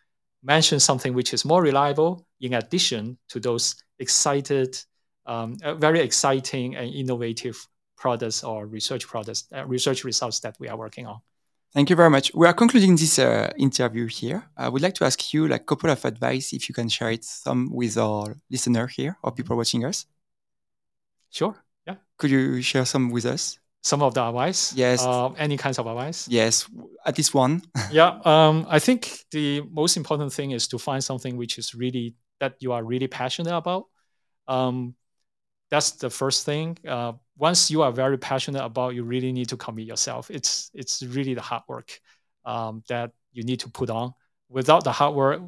mention 0.43 0.80
something 0.80 1.14
which 1.14 1.34
is 1.34 1.45
more 1.45 1.62
reliable 1.62 2.26
in 2.41 2.54
addition 2.54 3.18
to 3.30 3.39
those 3.39 3.76
excited, 4.00 4.78
um, 5.26 5.58
uh, 5.64 5.74
very 5.76 6.00
exciting 6.00 6.76
and 6.76 6.93
innovative 6.93 7.68
products 7.98 8.43
or 8.43 8.68
research 8.68 9.08
products, 9.08 9.45
uh, 9.56 9.66
research 9.66 10.04
results 10.04 10.39
that 10.39 10.56
we 10.60 10.68
are 10.68 10.78
working 10.78 11.06
on. 11.06 11.20
Thank 11.74 11.89
you 11.89 11.95
very 11.95 12.10
much. 12.10 12.34
We 12.34 12.48
are 12.48 12.54
concluding 12.54 12.95
this 12.95 13.20
uh, 13.20 13.52
interview 13.58 14.08
here. 14.08 14.50
I 14.56 14.70
would 14.70 14.82
like 14.82 14.93
to 14.95 15.06
ask 15.06 15.34
you 15.34 15.48
like 15.48 15.62
a 15.62 15.66
couple 15.66 15.89
of 15.89 16.04
advice 16.06 16.54
if 16.54 16.70
you 16.70 16.74
can 16.74 16.88
share 16.88 17.12
it 17.12 17.26
some 17.26 17.70
with 17.72 17.98
our 17.98 18.38
listener 18.50 18.88
here 18.88 19.18
or 19.22 19.32
people 19.32 19.58
watching 19.58 19.84
us. 19.84 20.06
Sure. 21.30 21.56
Could 22.18 22.32
you 22.32 22.61
share 22.61 22.86
some 22.86 23.09
with 23.09 23.26
us? 23.26 23.59
Some 23.84 24.01
of 24.01 24.13
the 24.13 24.24
advice? 24.28 24.74
Yes. 24.74 25.03
Uh, 25.05 25.30
any 25.38 25.55
kinds 25.55 25.80
of 25.80 25.88
advice? 25.88 26.28
Yes, 26.28 26.68
at 27.05 27.18
least 27.18 27.34
one. 27.34 27.61
yeah. 27.91 28.20
Um, 28.26 28.65
I 28.70 28.80
think 28.80 29.20
the 29.32 29.61
most 29.72 29.97
important 29.97 30.34
thing 30.34 30.51
is 30.51 30.68
to 30.70 30.78
find 30.78 31.03
something 31.03 31.38
which 31.38 31.57
is 31.57 31.74
really 31.74 32.15
that 32.39 32.55
you 32.59 32.74
are 32.74 32.84
really 32.84 33.07
passionate 33.07 33.55
about. 33.55 33.86
Um, 34.47 34.95
that's 35.70 35.91
the 35.91 36.09
first 36.09 36.45
thing. 36.45 36.78
Uh, 36.88 37.13
once 37.38 37.70
you 37.70 37.82
are 37.82 37.91
very 37.91 38.18
passionate 38.18 38.63
about, 38.63 38.95
you 38.95 39.03
really 39.03 39.32
need 39.32 39.49
to 39.49 39.57
commit 39.57 39.86
yourself. 39.86 40.32
It's 40.32 40.72
it's 40.74 41.03
really 41.03 41.34
the 41.34 41.41
hard 41.41 41.63
work 41.68 41.99
um, 42.45 42.84
that 42.89 43.11
you 43.32 43.43
need 43.43 43.59
to 43.61 43.70
put 43.70 43.89
on. 43.89 44.13
Without 44.49 44.84
the 44.84 44.91
hard 44.91 45.13
work, 45.15 45.41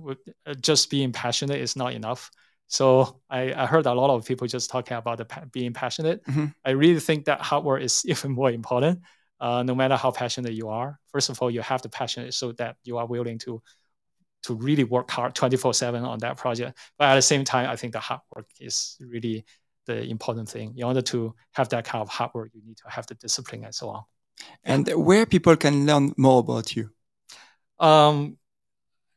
uh, 0.45 0.53
just 0.55 0.89
being 0.89 1.11
passionate 1.11 1.59
is 1.59 1.75
not 1.75 1.93
enough. 1.93 2.29
So 2.69 3.19
I, 3.29 3.51
I 3.51 3.65
heard 3.65 3.87
a 3.87 3.93
lot 3.93 4.11
of 4.11 4.25
people 4.25 4.47
just 4.47 4.69
talking 4.69 4.95
about 4.95 5.17
the 5.17 5.47
being 5.51 5.73
passionate. 5.73 6.23
Mm-hmm. 6.25 6.45
I 6.63 6.69
really 6.71 6.99
think 6.99 7.25
that 7.25 7.41
hard 7.41 7.63
work 7.65 7.81
is 7.81 8.05
even 8.07 8.31
more 8.31 8.51
important. 8.51 9.01
Uh, 9.41 9.63
no 9.63 9.73
matter 9.73 9.95
how 9.95 10.11
passionate 10.11 10.53
you 10.53 10.69
are, 10.69 10.99
first 11.11 11.29
of 11.29 11.41
all, 11.41 11.49
you 11.49 11.61
have 11.61 11.81
the 11.81 11.89
passion 11.89 12.31
so 12.31 12.51
that 12.53 12.75
you 12.83 12.97
are 12.97 13.05
willing 13.05 13.39
to 13.39 13.61
to 14.43 14.55
really 14.55 14.85
work 14.85 15.09
hard 15.11 15.35
24 15.35 15.73
7 15.73 16.05
on 16.05 16.19
that 16.19 16.37
project. 16.37 16.77
But 16.97 17.09
at 17.09 17.15
the 17.15 17.21
same 17.21 17.43
time, 17.43 17.69
I 17.69 17.75
think 17.75 17.93
the 17.93 17.99
hard 17.99 18.21
work 18.33 18.47
is 18.59 18.95
really 19.01 19.45
the 19.85 20.03
important 20.03 20.47
thing. 20.47 20.75
In 20.77 20.83
order 20.83 21.01
to 21.01 21.33
have 21.53 21.69
that 21.69 21.85
kind 21.85 22.01
of 22.01 22.09
hard 22.09 22.31
work, 22.33 22.51
you 22.53 22.61
need 22.63 22.77
to 22.77 22.89
have 22.89 23.07
the 23.07 23.15
discipline 23.15 23.65
and 23.65 23.73
so 23.73 23.89
on. 23.89 24.03
And 24.63 24.87
where 24.93 25.25
people 25.25 25.55
can 25.57 25.85
learn 25.85 26.13
more 26.15 26.39
about 26.39 26.75
you? 26.75 26.91
Um, 27.79 28.37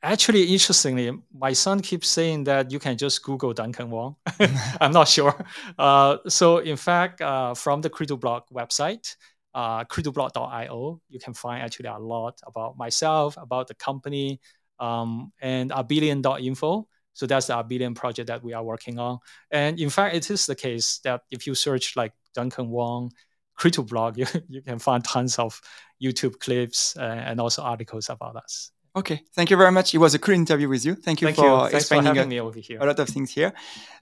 actually, 0.02 0.44
interestingly, 0.44 1.10
my 1.32 1.52
son 1.52 1.80
keeps 1.80 2.08
saying 2.08 2.44
that 2.44 2.70
you 2.70 2.78
can 2.78 2.96
just 2.96 3.22
Google 3.22 3.52
Duncan 3.52 3.90
Wong. 3.90 4.16
I'm 4.80 4.92
not 4.92 5.08
sure. 5.08 5.34
Uh, 5.78 6.18
so, 6.28 6.58
in 6.58 6.76
fact, 6.76 7.20
uh, 7.20 7.54
from 7.54 7.80
the 7.80 7.90
CryptoBLK 7.90 8.52
website, 8.52 9.16
uh, 9.54 9.84
cryptoblk.io, 9.84 11.00
you 11.08 11.18
can 11.18 11.34
find 11.34 11.62
actually 11.62 11.88
a 11.88 11.98
lot 11.98 12.40
about 12.46 12.76
myself, 12.76 13.36
about 13.36 13.68
the 13.68 13.74
company, 13.74 14.40
um, 14.80 15.32
and 15.40 15.70
abelian.info. 15.70 16.88
So 17.14 17.26
that's 17.26 17.46
the 17.46 17.54
Abelian 17.54 17.94
project 17.94 18.28
that 18.28 18.42
we 18.42 18.54
are 18.54 18.64
working 18.64 18.98
on. 18.98 19.18
And 19.50 19.78
in 19.78 19.90
fact, 19.90 20.16
it 20.16 20.30
is 20.30 20.46
the 20.46 20.54
case 20.54 20.98
that 21.04 21.22
if 21.30 21.46
you 21.46 21.54
search 21.54 21.94
like 21.94 22.12
Duncan 22.34 22.70
Wong, 22.70 23.12
CryptoBLK, 23.58 24.16
you, 24.16 24.26
you 24.48 24.62
can 24.62 24.78
find 24.78 25.04
tons 25.04 25.38
of 25.38 25.60
YouTube 26.02 26.40
clips 26.40 26.96
uh, 26.96 27.02
and 27.02 27.40
also 27.40 27.62
articles 27.62 28.08
about 28.08 28.36
us. 28.36 28.71
Okay, 28.94 29.22
thank 29.34 29.50
you 29.50 29.56
very 29.56 29.72
much. 29.72 29.94
It 29.94 29.98
was 29.98 30.14
a 30.14 30.18
cool 30.18 30.34
interview 30.34 30.68
with 30.68 30.84
you. 30.84 30.94
Thank 30.94 31.22
you 31.22 31.28
thank 31.28 31.36
for 31.36 31.70
you. 31.70 31.76
explaining 31.76 32.14
for 32.14 32.20
a, 32.20 32.26
me 32.26 32.40
over 32.40 32.58
here. 32.58 32.78
a 32.78 32.84
lot 32.84 32.98
of 32.98 33.08
things 33.08 33.30
here. 33.30 33.52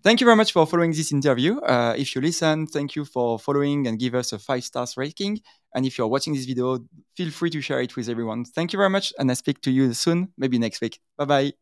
Thank 0.03 0.21
you 0.21 0.25
very 0.25 0.37
much 0.37 0.53
for 0.53 0.67
following 0.67 0.91
this 0.91 1.13
interview. 1.13 1.61
Uh, 1.61 1.95
if 1.97 2.15
you 2.15 2.21
listen, 2.21 2.67
thank 2.67 2.97
you 2.97 3.05
for 3.05 3.39
following 3.39 3.87
and 3.87 4.01
give 4.01 4.17
us 4.17 4.33
a 4.33 4.39
five 4.39 4.65
stars 4.65 4.97
rating. 4.97 5.41
And 5.75 5.87
if 5.87 5.97
you're 5.97 6.09
watching 6.09 6.35
this 6.35 6.45
video, 6.45 6.81
feel 7.17 7.31
free 7.31 7.51
to 7.51 7.61
share 7.61 7.81
it 7.81 7.95
with 7.95 8.09
everyone. 8.09 8.45
Thank 8.45 8.73
you 8.73 8.79
very 8.79 8.91
much, 8.91 9.13
and 9.17 9.31
I 9.31 9.35
speak 9.35 9.61
to 9.61 9.71
you 9.71 9.95
soon, 9.95 10.33
maybe 10.37 10.59
next 10.59 10.81
week. 10.81 10.99
Bye 11.17 11.25
bye. 11.25 11.60